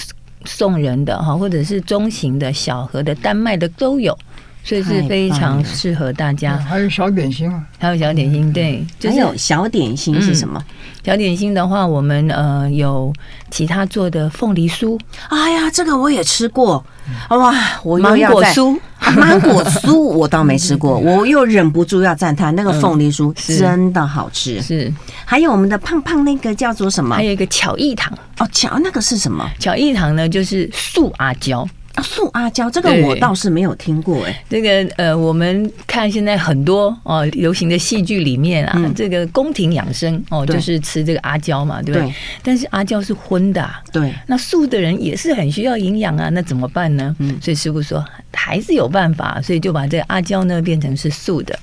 [0.45, 4.17] 送人的哈，或者是中型的小盒的单卖的都有。
[4.63, 6.57] 所以是非常适合大家。
[6.57, 10.63] 还有小点心啊，还有小点心，对，还有小点心是什么？
[11.03, 13.11] 小点心的话，我们呃有
[13.51, 14.97] 其他做的凤梨酥。
[15.27, 16.83] 哎呀，这个我也吃过，
[17.29, 17.53] 哇！
[17.83, 18.79] 我芒果酥，
[19.17, 24.61] 芒果酥我倒没吃过，我又忍不住要赞叹那个凤梨酥真的好吃。
[24.61, 24.91] 是，
[25.25, 27.17] 还有我们的胖胖那个叫做什么？
[27.17, 29.45] 还有一个巧艺糖哦，巧那个是什么？
[29.59, 31.67] 巧艺糖呢，就是素阿胶。
[31.95, 34.43] 啊，素阿胶这个我倒是没有听过哎。
[34.49, 42.13] 这个呃，我们看现在很多哦流行的戏剧里面啊，这个宫廷养生哦，就是吃这个阿胶嘛，对不对？
[42.41, 44.11] 但是阿胶是荤的，对。
[44.25, 47.15] 那素的人也是很需要营养啊，那怎么办呢？
[47.19, 48.03] 嗯，所以师傅说
[48.33, 51.57] 还是有办法，所以就把这个阿胶呢变成是素的。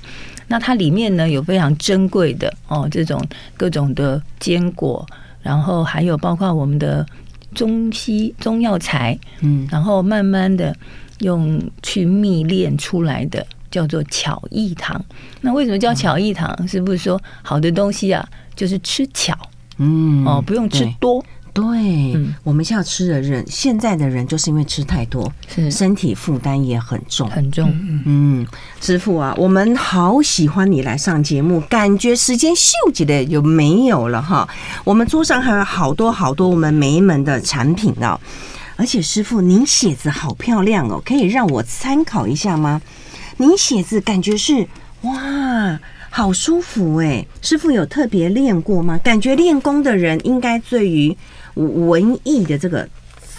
[0.47, 3.21] 那它里面呢有非常珍贵的哦这种
[3.57, 5.05] 各种的坚果，
[5.41, 7.05] 然后还有包括我们的。
[7.53, 10.75] 中西中药材，嗯，然后慢慢的
[11.19, 15.03] 用去蜜炼出来的，叫做巧艺糖。
[15.41, 16.67] 那为什么叫巧艺糖？
[16.67, 19.37] 是不是说好的东西啊，就是吃巧，
[19.77, 21.23] 嗯，哦，不用吃多。
[21.53, 21.63] 对，
[22.13, 27.69] 嗯，我们现在吃的人，现在的人就是因为吃太多，是身体负担也很重，很重。
[28.05, 28.47] 嗯，
[28.79, 34.47] 师傅啊，我们好喜欢你来上节目，感觉时间秀气的有没有了哈？
[34.85, 38.19] 我们桌上还有好多好多我们梅门的产品哦，
[38.77, 42.81] 而且师傅您写字好漂亮哦，可以让我参考一下吗？
[43.37, 44.67] 您写字感觉是
[45.01, 48.97] 哇，好舒服哎，师傅有特别练过吗？
[49.03, 51.17] 感觉练功的人应该对于
[51.55, 52.87] 文艺的这个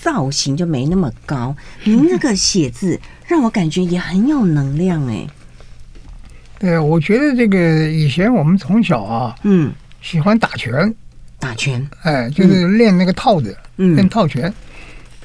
[0.00, 5.26] 造型就没那么高，您那个写字让我感觉也很有能量哎。
[6.58, 10.94] 对，我觉得这个以前我们从小啊，嗯，喜欢打拳，
[11.38, 14.52] 打拳，哎，就是练那个套子，嗯，练套拳。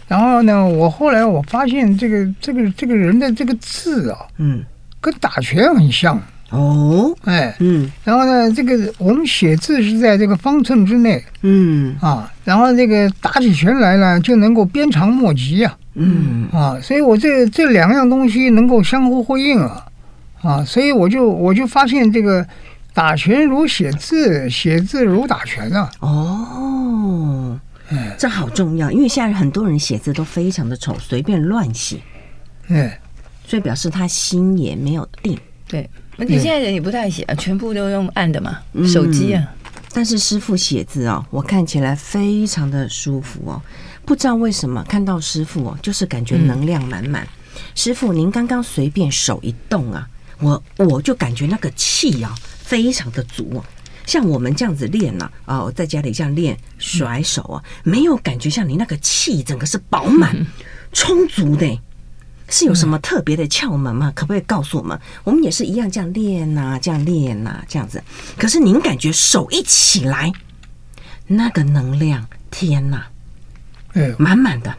[0.08, 4.64] 然后呢，我后来我发现这个这个这个人的这个字啊，嗯，
[5.02, 6.20] 跟打拳很像。
[6.50, 11.96] 哦，哎，嗯，然后呢，这个我们写字是在这个方寸之内，嗯。
[12.00, 16.48] 啊，然后这个打起拳来呢，就能够鞭长莫及啊，嗯。
[16.54, 19.86] 啊，所以我这这两样东西能够相互呼应啊，
[20.42, 22.48] 啊，所以我就我就发现这个
[22.94, 25.92] 打拳如写字，写字如打拳啊。
[26.00, 27.60] 哦，
[28.18, 31.98] 这好重要，因为现在很多人写字都非常的丑，随便乱写。
[32.70, 32.98] 哎，
[33.46, 35.38] 所以表示他心也没有定。
[35.68, 39.54] 对，而且现在人也不太写，全部都用按的嘛，手机啊。
[39.94, 43.62] 但是师傅写字哦，我看起来非常的舒服哦。
[44.06, 47.28] 不知道为什么看到师傅哦，就是感觉能量满满。
[47.76, 50.08] 师傅，您刚刚随便手一动啊，
[50.40, 52.36] 我我就感觉那个气啊。
[52.68, 53.64] 非常的足啊，
[54.06, 60.36] 像我们这样子练呢，哦，在家里这样练甩手啊，没有感觉像你那个气整个是饱满
[60.92, 61.80] 充足的，
[62.50, 64.12] 是有什么特别的窍门吗？
[64.16, 65.00] 可不可以告诉我们？
[65.24, 68.02] 我们也是一样这样练呐，这样练呐，这样子。
[68.38, 70.32] 可是您感觉手一起来，
[71.28, 73.04] 那个能量，天呐，
[73.94, 74.74] 哎，满满的。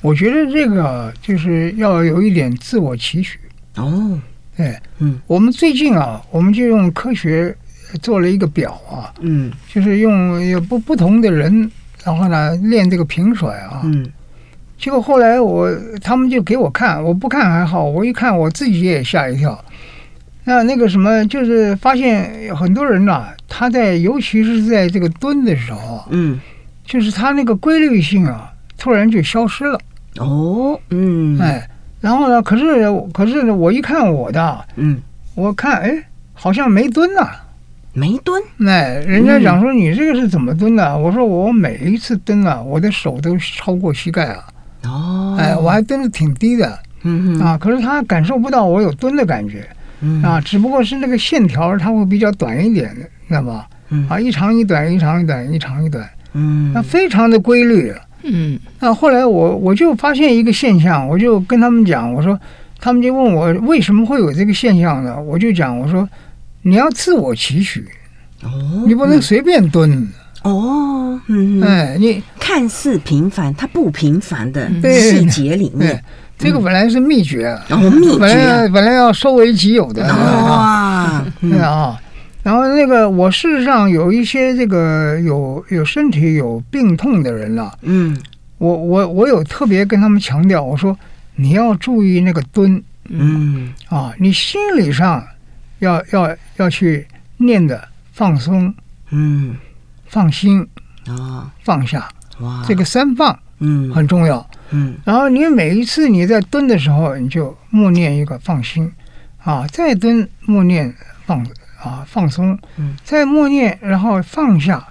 [0.00, 3.38] 我觉得这个就是要有一点自我期许
[3.76, 4.20] 哦。
[4.56, 7.56] 哎，嗯，我们最近啊，我们就用科学
[8.02, 11.70] 做了一个表啊，嗯，就是用有不不同的人，
[12.04, 14.06] 然后呢练这个平甩啊，嗯，
[14.82, 15.70] 结果后来我
[16.02, 19.56] 他们就给我看，我不看还好，我一看我自己也吓一跳。
[20.42, 26.40] 那那个什么，就是发现很多人呐、啊，他在尤其是在这个蹲的时候，嗯，
[26.84, 29.78] 就是他那个规律性啊，突然就消失了。
[30.18, 31.68] 哦，嗯，哎。
[32.00, 32.42] 然后呢？
[32.42, 35.00] 可是，可是我一看我的，嗯，
[35.36, 36.02] 我看，哎，
[36.32, 37.28] 好像没蹲呐，
[37.92, 38.42] 没蹲。
[38.66, 40.84] 哎，人家讲说你这个是怎么蹲的？
[40.84, 44.42] 嗯、我说我每一次蹲啊，我的手都超过膝盖啊。
[45.32, 46.78] 哦，哎，我还蹲的挺低的。
[47.04, 49.66] 嗯啊，可是他感受不到我有蹲的感觉。
[50.00, 53.68] 嗯啊，只不过是那个线条它会比较短一点的，知道吧？
[53.90, 56.08] 嗯啊，一长一短，一长一短，一长一短。
[56.32, 57.92] 嗯，那非常的规律。
[58.24, 62.38] 嗯，那后来我我就发现一个现象，我就跟他们讲，我说，
[62.80, 65.20] 他们就问我为什么会有这个现象呢？
[65.20, 66.08] 我就讲，我说，
[66.62, 67.84] 你要自我期许，
[68.42, 70.08] 哦，你不能随便蹲，
[70.42, 76.02] 哦，嗯，哎，你看似平凡，它不平凡的细节里面，
[76.38, 81.98] 这个本来是秘诀，哦，秘诀，本来本来要收为己有的，哇， 对啊。
[82.42, 88.16] 然后那个，我事实上有一些这个有有身体有病痛的人了，嗯，
[88.58, 90.98] 我我我有特别跟他们强调，我说
[91.36, 93.72] 你要注意那个蹲，嗯。
[93.88, 95.24] 啊，你心理上
[95.78, 97.80] 要要要去念的
[98.12, 98.74] 放松，
[99.10, 99.54] 嗯，
[100.12, 100.64] 放心
[101.08, 102.08] 啊，放下，
[102.38, 108.92] 哇，这个三放，嗯，很重要，嗯，然后你每一次你在蹲的时候，你就默念一个放心，
[109.42, 110.94] 啊，再蹲默念
[111.26, 111.44] 放。
[111.82, 112.94] 啊，放松，嗯。
[113.02, 114.86] 再默念，然后放下，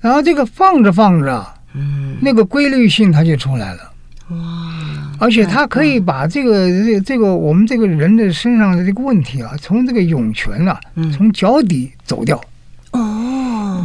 [0.00, 3.92] 然后这个放着放着，嗯，那个规律性它就出来了，
[4.30, 4.38] 哇！
[5.18, 10.80] 而且它可以把这个这这个我们这个人的身上的这个问题啊，从这个涌泉啊，
[11.14, 12.40] 从脚底走掉。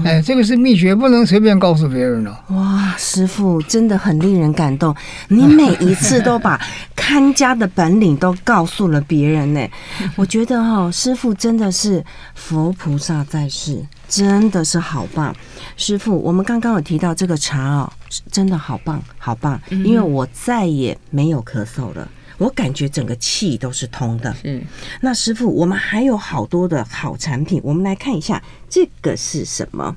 [0.04, 2.32] 哎，这个是秘诀，不能随便告诉别人的。
[2.49, 4.95] 哇，师傅真的很令人感动，
[5.28, 6.60] 你每一次都把
[6.95, 9.68] 看家的本领都告诉了别人呢。
[10.16, 12.04] 我觉得哈、哦，师傅真的是
[12.36, 15.36] 佛菩萨在世，真的是好棒。
[15.78, 17.93] 师傅，我们刚刚有提到这个茶哦，
[18.32, 22.08] 真的好棒，好棒，因为我再也没有咳嗽了。
[22.42, 24.36] 我感觉整个气都是通的。
[24.46, 24.64] 嗯，
[25.00, 29.96] 那师傅，我们还有好多的好产品，我们来看一下，这个是什么？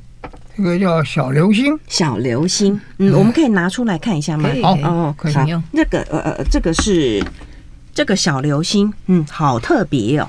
[0.55, 1.75] 这个叫小流星。
[1.89, 4.51] 小流星，嗯，我们可以拿出来看一下吗？
[4.63, 5.63] 好哦，可以用。
[5.73, 7.25] 那个呃呃，这个是
[7.95, 10.29] 这个小流星，嗯，好特别哦。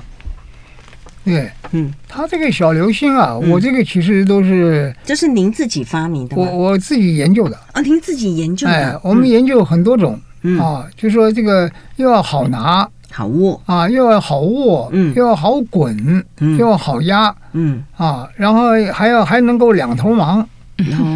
[1.22, 6.44] 对，嗯，它这个小流星啊，我这个其实都是，这是您自己发明的吗？
[6.44, 8.72] 我我自己研究的啊，您自己研究的。
[8.72, 10.18] 哎，我们研究很多种。
[10.60, 13.60] 啊，就说这个又要好拿，好握。
[13.66, 17.82] 啊，又要好握，嗯，又要好滚，嗯，又要好压，嗯。
[17.96, 20.46] 啊，然后还要还能够两头忙，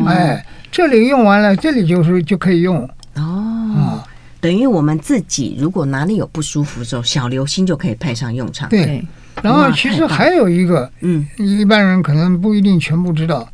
[0.07, 2.89] 哎，这里用完了，这里就是就可以用。
[3.17, 4.03] 哦，
[4.41, 8.69] 等于我们自己如果哪里有不舒服的时候，小流星就可以派上用场。
[8.69, 9.05] 对，
[9.43, 13.47] 然后其实还有一个，嗯，一般人可能不一定全部知道，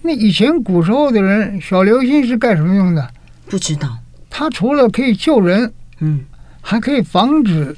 [0.00, 3.06] 那以前古时候的人，小流星是干什么用的？
[3.50, 3.98] 不知道。
[4.34, 5.70] 它除了可以救人，
[6.00, 6.24] 嗯，
[6.62, 7.76] 还可以防止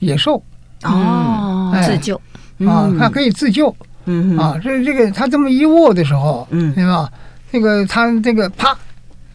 [0.00, 0.42] 野兽。
[0.82, 2.20] 哦，自救。
[2.66, 3.74] 啊，它可以自救，
[4.06, 7.08] 嗯啊，这这个它这么一握的时候，嗯，对吧？
[7.52, 8.76] 这个它这个啪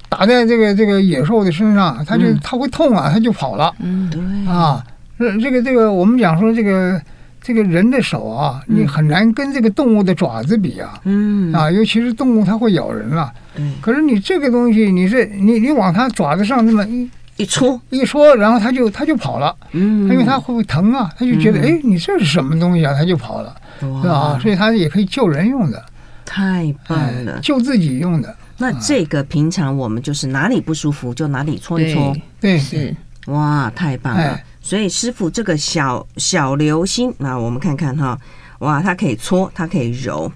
[0.09, 4.21] 打在这个这个野兽的身上，它就它会痛啊，它就跑了，嗯，对。
[4.51, 4.83] 啊，
[5.17, 7.01] 这这个这个我们讲说这个。
[7.43, 10.99] 这个人的手啊，你很难跟这个动物的爪子比啊。
[11.03, 13.31] 嗯啊，尤其是动物它会咬人了。
[13.57, 13.75] 嗯。
[13.81, 22.93] 可是你这个东西，你是你你往它爪子上那么一一戳一戳，然后它就它就跑了，嗯，因为它会疼啊，它就觉得哎、嗯，你这是什么东西啊？
[22.93, 24.39] 它就跑了，是吧？
[24.41, 25.83] 所以它也可以救人用的，
[26.23, 28.33] 太棒了，救自己用的。
[28.57, 34.39] 那这个平常我们就是哪里不舒服就哪里搓一搓，对，是哇，太棒了。
[34.63, 38.17] 所以师傅这个小小流星，那我们看看哈，
[38.59, 40.31] 哇，它可以搓，它可以揉，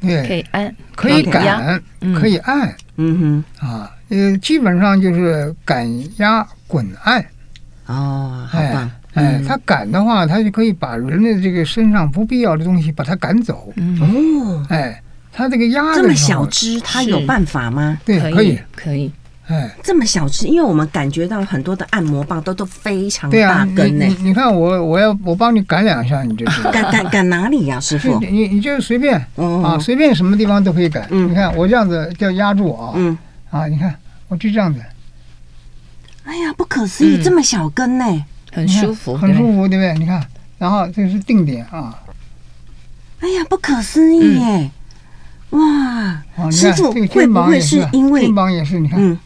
[0.00, 1.82] 对，可以按，可以擀，
[2.14, 5.84] 可以按，嗯哼，啊，呃，基本上就是擀
[6.18, 7.20] 压滚按，
[7.86, 15.02] 哦，好棒，哎，它擀的话，它就可以把人的这个身上不必要的东西把它赶走，哦，哎，
[15.32, 17.98] 它这个压这么小只，它有办法吗？
[18.04, 19.12] 对，可以，可以。
[19.48, 24.06] 哎，这么小只，因为我们感觉到很多的按摩棒都都非常大根呢。
[24.06, 26.70] 你你看我我要我帮你擀两下，你就知道。
[26.70, 28.18] 擀擀擀哪里呀，师傅？
[28.22, 31.06] 你你就随便啊，随便什么地方都可以擀。
[31.10, 33.18] 你看我这样子叫压住啊，嗯
[33.50, 33.94] 啊，你看
[34.28, 34.80] 我就这样子。
[36.24, 39.94] 哎呀，不可思议，这么小根呢，很舒服，很舒服，对不对？
[39.98, 40.24] 你看，
[40.56, 41.98] 然后这是定点啊。
[43.18, 44.70] 哎呀，不可思议耶！
[45.50, 48.78] 哇，师傅会不会是因为肩膀也是？
[48.78, 49.18] 你看。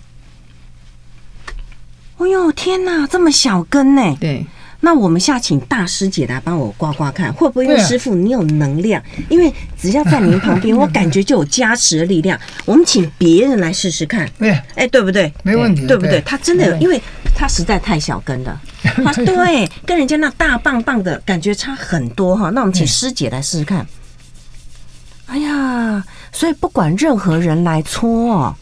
[2.19, 4.17] 哎呦天哪，这么小根呢？
[4.19, 4.47] 对，
[4.81, 7.77] 那我们下请大师姐来帮我刮刮看，会不会？
[7.79, 12.39] 师傅你有能量，因为只要在您旁边， 我感觉就有加持的力量。
[12.65, 15.33] 我们请别人来试试看，对，哎，对不对？
[15.43, 16.21] 没问题，对不对？
[16.23, 17.01] 他真的有，因为
[17.35, 18.61] 他实在太小根了，
[19.05, 22.49] 啊，对，跟人家那大棒棒的感觉差很多哈。
[22.51, 23.87] 那我们请师姐来试试看。
[25.27, 26.03] 哎呀，
[26.33, 28.57] 所以不管任何人来搓哦，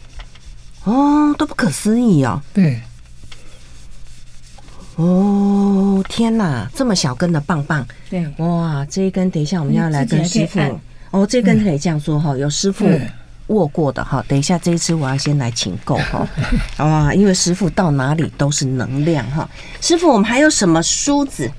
[0.83, 2.41] 哦，都不可思议哦。
[2.53, 2.81] 对。
[4.95, 10.59] 哦天哪，这么小根的棒棒，对，哇，这一根等一下我们要来跟师傅，
[11.11, 12.87] 哦，这根可以这样说哈，有师傅
[13.47, 16.27] 握过的哈，等一下这一次我要先来请购哈，
[16.79, 19.49] 哇，因为师傅到哪里都是能量哈，
[19.81, 21.51] 师傅我们还有什么梳子？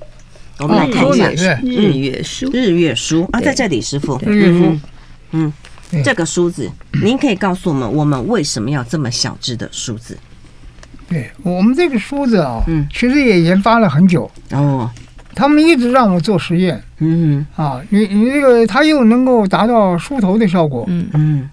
[0.59, 3.29] 我们来看一下，日月梳，日月梳。
[3.31, 4.81] 啊，在这里，师傅，嗯，
[5.29, 5.53] 嗯，
[6.03, 6.67] 这个梳子，
[7.03, 10.17] 您可以告诉我们，我们为什么要这么小只的梳子？
[11.09, 14.29] 对我们这个梳子啊，嗯，其实也研发了很久。
[14.51, 14.89] 哦。
[15.35, 17.45] 他们一直让我做实验，嗯。
[17.55, 21.07] 啊，你你这个它又能够达到梳头的效果，嗯。
[21.13, 21.49] 嗯，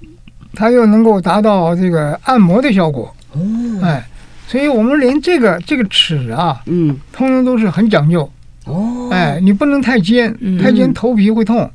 [0.54, 3.40] 它又能够达到这个按摩的效果，哦，
[3.82, 4.02] 哎，
[4.46, 8.30] 所以我们连这个这个齿啊，嗯，通通都是很讲究，
[8.64, 11.70] 哦，哎，你不能太尖，太尖头皮会痛，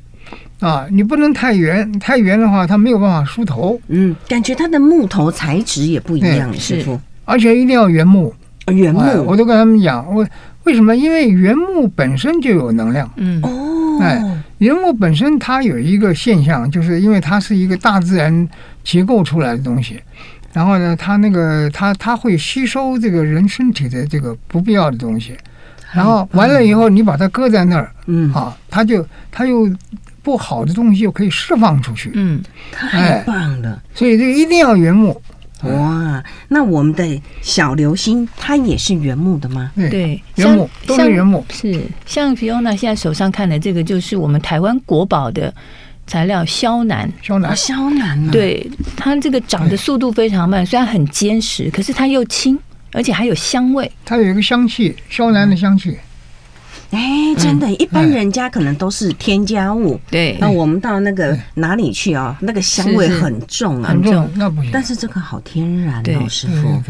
[0.58, 7.00] 啊，你不能太圆，太圆的话它没有办法梳头，嗯，感觉它的木头材质也不一样，师傅。
[7.30, 8.34] 而且一定要原木，
[8.66, 10.26] 原木，我都跟他们讲，我
[10.64, 10.96] 为什么？
[10.96, 13.08] 因为原木本身就有能量。
[13.16, 14.20] 嗯哦，哎，
[14.58, 18.48] 原木本身它有一个现象，就是因为它是一个大自然
[18.82, 20.00] 结构出来的东西，
[20.52, 25.36] 然后呢，它那个它它会吸收这个人身体的这个不必要的东西，
[25.92, 29.70] 然后完了以后你把它搁在那儿，嗯啊，它就它又
[30.22, 32.10] 不好的东西又可以释放出去。
[32.14, 33.80] 嗯，太棒了。
[33.94, 35.20] 所以这个一定要原木。
[35.68, 39.70] 哇，那我们的小流星它也是原木的吗？
[39.74, 41.44] 对，原木都是原木。
[41.50, 45.52] 是像皮欧娜现在手上看的这个，就是我们台湾国宝的
[46.06, 47.10] 材料萧楠。
[47.22, 52.58] 萧楠，萧楠，对，它这个长的速度非常慢，虽然很坚实，可是它又轻，
[52.92, 53.90] 而且还有香味。
[54.04, 55.96] 它有一个香气，萧楠的香气。
[56.90, 60.00] 哎，真的，一般人家可能都是添加物。
[60.10, 62.36] 对，那我们到那个哪里去啊？
[62.40, 64.70] 那个香味很重啊，很重，那不行。
[64.72, 66.82] 但是这个好天然哦，师傅。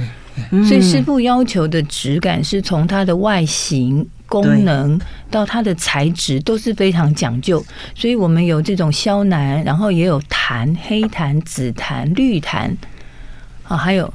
[0.64, 4.98] 所以师傅要求的质感是从它的外形、功能
[5.30, 7.62] 到它的材质都是非常讲究。
[7.94, 12.74] 所以我们有这种萧楠，然后也有檀、黑檀、紫檀、绿檀，
[13.64, 14.10] 啊，还有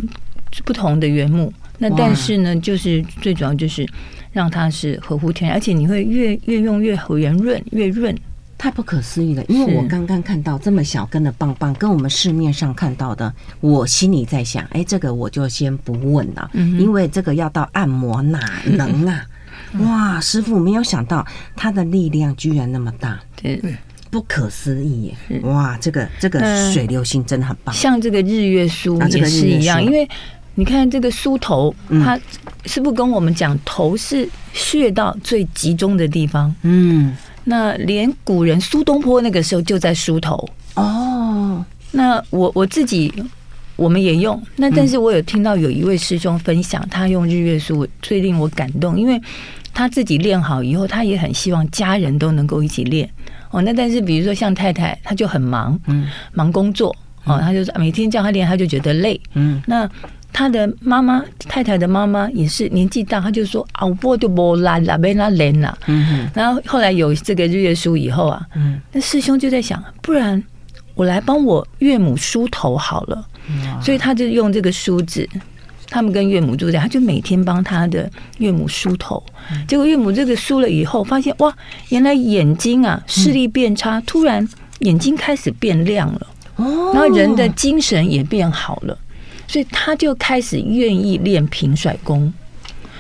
[0.63, 1.53] 不同的原木。
[1.77, 3.87] 那但是呢，就是最主要就是。
[4.35, 8.13] 让它是合乎天然，而且你会越越用越圆润，越润，
[8.57, 9.41] 太不可思议了。
[9.47, 19.25] 因为我刚刚看到这么小根的棒棒，跟我们市面上看到的，我心里在想，哎，这个我就先不问了，因为这个要到按摩哪能啊？
[19.79, 21.25] 哇，师傅没有想到
[21.55, 23.61] 它的力量居然那么大，对，
[24.11, 25.39] 不可思议耶！
[25.43, 30.05] 哇，这个这个水流星真的很棒，像这个日月梳也是一样，因为。
[30.55, 32.17] 你看这个梳头，他
[32.65, 36.53] 是不是跟我们讲头是穴道最集中的地方？
[36.63, 41.63] 嗯，那连古人苏东坡那个时候就在梳头哦。
[41.91, 43.13] 那我我自己
[43.75, 49.21] 我们也用，那但是我有听到有一位师兄分享，他用日月梳最令我感动，因为
[49.73, 53.09] 他自己练好以后，他也很希望家人都能够一起练
[53.51, 53.61] 哦。
[53.61, 56.95] 那但是比如说像太太，他就很忙，嗯，忙工作
[57.25, 59.89] 哦，他就每天叫他练，他就觉得累，嗯，那。
[60.35, 65.77] 他的妈妈太太的妈妈也是年纪大，他就说啊，我就不来了，没那练了。
[65.85, 70.43] 嗯，然后后来有这个日月书以后啊，嗯，那师兄就在想，不然
[70.93, 73.25] 我来帮我岳母梳头好了。
[73.81, 75.25] 所以他就用这个梳子，
[75.87, 79.23] 他们跟岳母住在，他就每天帮他的岳母梳头。
[79.65, 81.55] 结果岳母这个梳了以后，发现哇，
[81.89, 84.45] 原来眼睛啊视力变差，突然
[84.79, 86.27] 眼睛开始变亮了，
[86.93, 88.97] 然后人的精神也变好了，
[89.47, 92.33] 所以他就开始愿意练平甩功。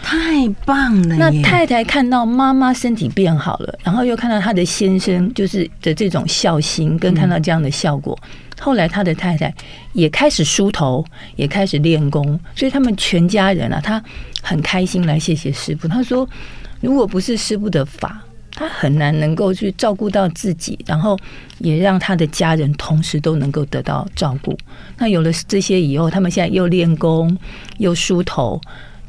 [0.03, 1.15] 太棒了！
[1.15, 8.15] 那太太看到妈妈身体变好了，然后又看到他的先生就是的这种孝心，跟看到这样的效果。
[8.59, 9.51] 后来他的太太
[9.93, 11.03] 也开始梳头，
[11.35, 14.01] 也开始练功，所以他们全家人啊，他
[14.43, 15.87] 很开心来谢谢师傅。
[15.87, 16.29] 他说，
[16.81, 18.21] 如果不是师傅的法，
[18.55, 21.19] 他很难能够去照顾到自己，然后
[21.59, 24.57] 也让他的家人同时都能够得到照顾。
[24.97, 27.37] 那有了这些以后，他们现在又练功
[27.77, 28.59] 又梳头，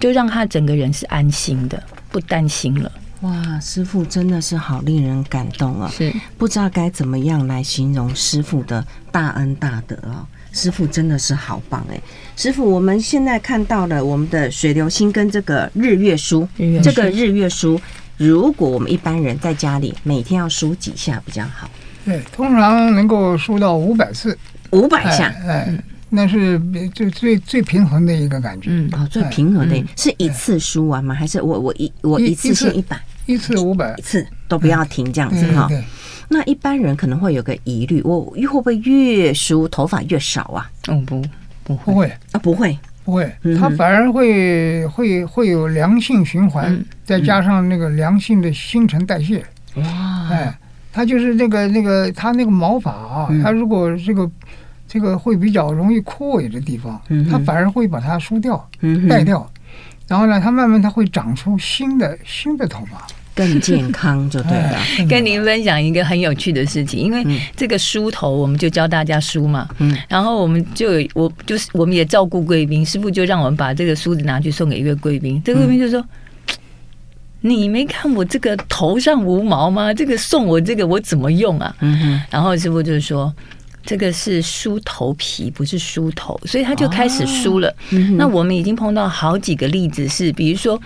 [0.00, 2.90] 就让他整个人是安心的，不担心了。
[3.22, 5.90] 哇，师傅真的是好令人感动啊！
[5.90, 10.26] 是不知道该怎么样来形容师傅的大恩大德啊。
[10.52, 12.00] 师傅真的是好棒哎！
[12.36, 16.46] 师傅，我们现在看到了我们的水流星跟这个日月梳，
[16.82, 17.80] 这个日月梳，
[18.16, 21.68] 如果我们一般人在家里每天要梳几下比较好？
[22.04, 24.36] 对，通常能够梳到五百次，
[24.70, 26.60] 五百下，哎，哎，那是
[26.94, 28.70] 最最最平衡的一个感觉。
[28.70, 31.14] 嗯，哦，最平衡的，哎，是一次梳完吗？
[31.14, 33.00] 还是我我一我一次性一百？
[33.26, 35.68] 一次五百次都不要停，这样子哈。
[36.28, 40.70] 那一般人可能会有个疑虑，我会不会越梳头发越少啊？
[40.86, 41.20] 嗯，不
[41.64, 49.38] 不会啊，不会，不会，它反而会会会有良性循环，再加上那个良性的新陈代谢。
[49.76, 50.52] 哇，哎，
[50.92, 54.28] 它就是那个那个它那个毛发啊，它如果这个
[54.88, 57.00] 这个会比较容易枯萎的地方，
[57.30, 58.68] 它反而会把它梳掉，
[59.08, 59.48] 带掉。
[60.08, 63.06] 然后呢，它慢慢它会长出新的新的头发，
[63.36, 64.80] 更健康就对了。
[65.08, 69.68] 跟您分享一个很有趣的事情，因为这个梳头，我们就教大家梳嘛。
[69.78, 69.96] 嗯。
[70.08, 75.40] 然后我们就有我就是我们也照顾贵宾，师傅就让我们把这个梳子拿去送给一个贵宾。
[75.44, 76.00] 这个贵宾就说
[77.42, 79.92] ：“嗯、你没看我这个头上无毛吗？
[79.92, 82.22] 这个送我这个我怎么用啊？”嗯哼。
[82.30, 83.32] 然后师傅就说。
[83.88, 87.68] 这个是梳头皮，不是梳头，所以他就开始梳了。
[87.68, 90.76] 哦嗯、那我们已经碰到好几个例子是，比如说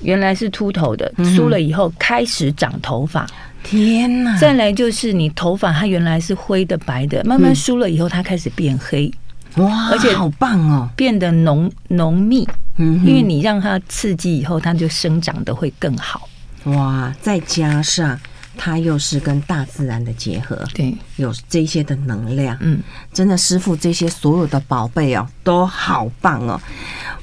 [0.00, 3.26] 原来是秃头的，梳了以后开始长头发。
[3.64, 4.38] 天哪！
[4.38, 9.12] 再来就是你头发它原来是灰的、白的，慢慢梳了以后它开始变黑。
[9.56, 12.48] 哇，而且好棒哦，变得浓浓密。
[12.76, 16.28] 嗯，因为你让它刺激以后，它就生长的会更好。
[16.64, 18.18] 哇，再加上。
[18.58, 22.80] 它又是跟大自然的结合，对，有这些的能量，嗯，
[23.12, 26.60] 真的，师傅这些所有的宝贝哦，都好棒哦。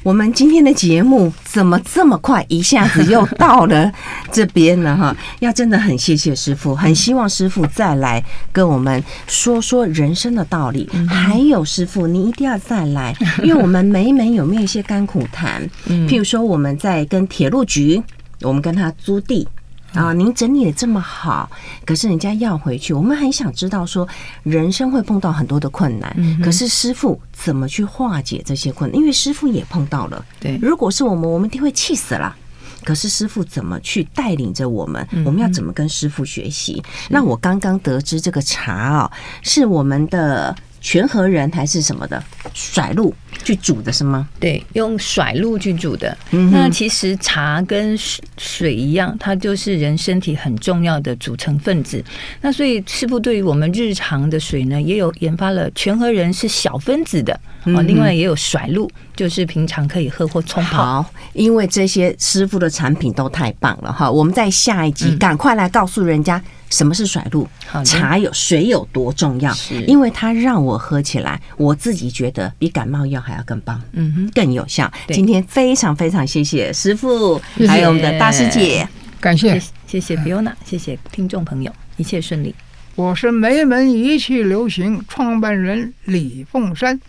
[0.01, 3.91] 我们今天的节目怎么这么快，一下子又到了
[4.31, 5.15] 这边了哈？
[5.39, 10.89] 要真的很谢谢师傅，很希望师傅再来跟我们说说人生的道理。
[11.09, 15.67] 还有师傅，你一定要再来， 因为我们每每有没有一些甘苦谈？
[15.88, 18.01] 嗯譬如说我们在跟铁路局，
[18.41, 19.47] 我们跟他租地。
[19.95, 21.49] 啊，您整理的这么好，
[21.85, 24.07] 可是人家要回去，我们很想知道说，
[24.43, 28.99] 人生会碰到很多的困难，可是师傅怎么去化解这些困难？
[28.99, 30.25] 因为师傅也碰到了。
[30.39, 32.35] 对，如果是我们，我们一定会气死了。
[32.83, 35.07] 可是师傅怎么去带领着我们？
[35.25, 36.83] 我们要怎么跟师傅学习？
[37.09, 40.55] 那我刚刚得知这个茶啊，是我们的。
[40.81, 42.23] 全河人还是什么的
[42.53, 43.11] 甩露
[43.43, 44.27] 去煮的是吗？
[44.39, 46.17] 对，用甩露去煮的。
[46.31, 47.97] 嗯、那其实茶跟
[48.38, 52.03] 水一样，它就是人身体很重要的组成分子。
[52.41, 57.33] 那所以师傅对于我们日常的水呢，也有研发了全和人是小分子的。
[57.33, 60.77] 啊、嗯，另外也有甩露，就是平常可以喝或冲泡。
[60.77, 66.41] 好，因为这些师傅的产品都太棒了哈，我们在下一集赶快来告诉人家。
[66.67, 67.47] 什么是甩露？
[67.86, 69.53] 茶有水有多重要？
[69.53, 74.91] 是因为它让我喝起来，我自己觉得比感冒药还要更棒，嗯哼，更有效。
[75.07, 78.88] 今天非常非常谢谢师傅，还有我们的大师姐，
[79.19, 82.53] 感谢谢谢 Fiona，谢谢听众朋友，一切顺利。
[82.95, 87.01] 我是梅门一气流行创办人李凤山，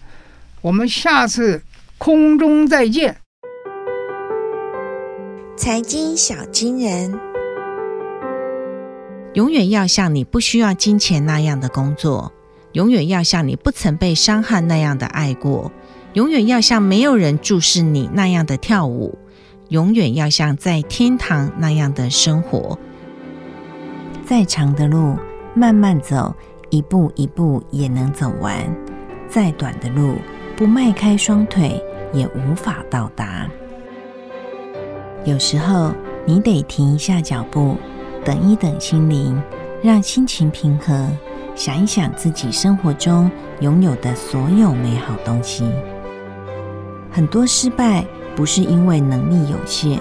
[0.63, 1.63] 我们下次
[1.99, 3.19] 空中再见。
[5.57, 7.17] 财经小金人。
[9.35, 12.33] 永远要像你不需要金钱那样的工作，
[12.73, 15.71] 永远要像你不曾被伤害那样的爱过，
[16.17, 19.19] 永远要像没有人注视你那样的跳舞，
[19.69, 22.79] 永远要像在天堂那样的生活。
[24.25, 25.15] 再长的路，
[25.55, 26.35] 慢慢走，
[26.71, 28.57] 一步一步也能走完；
[29.29, 30.15] 再短的路，
[30.57, 31.79] 不迈开双腿，
[32.15, 33.47] 也无法到达。
[35.27, 35.93] 有时候，
[36.25, 37.77] 你得停一下脚步，
[38.25, 39.39] 等一等心灵，
[39.83, 41.07] 让心情平和，
[41.55, 45.71] 想一想自己生活中拥有的所有美好东西。
[47.17, 48.05] 很多失败
[48.37, 49.99] 不是因为能力有限，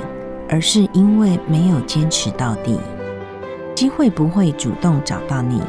[0.49, 2.78] 而是因为没有坚持到底。
[3.74, 5.61] 机会不会主动找到你，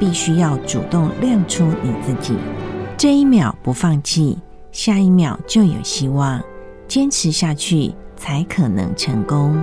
[0.00, 2.38] 必须要主动亮出你自己。
[2.96, 4.38] 这一秒不放弃，
[4.72, 6.40] 下一秒就有希望。
[6.86, 9.62] 坚持下去，才可能成功。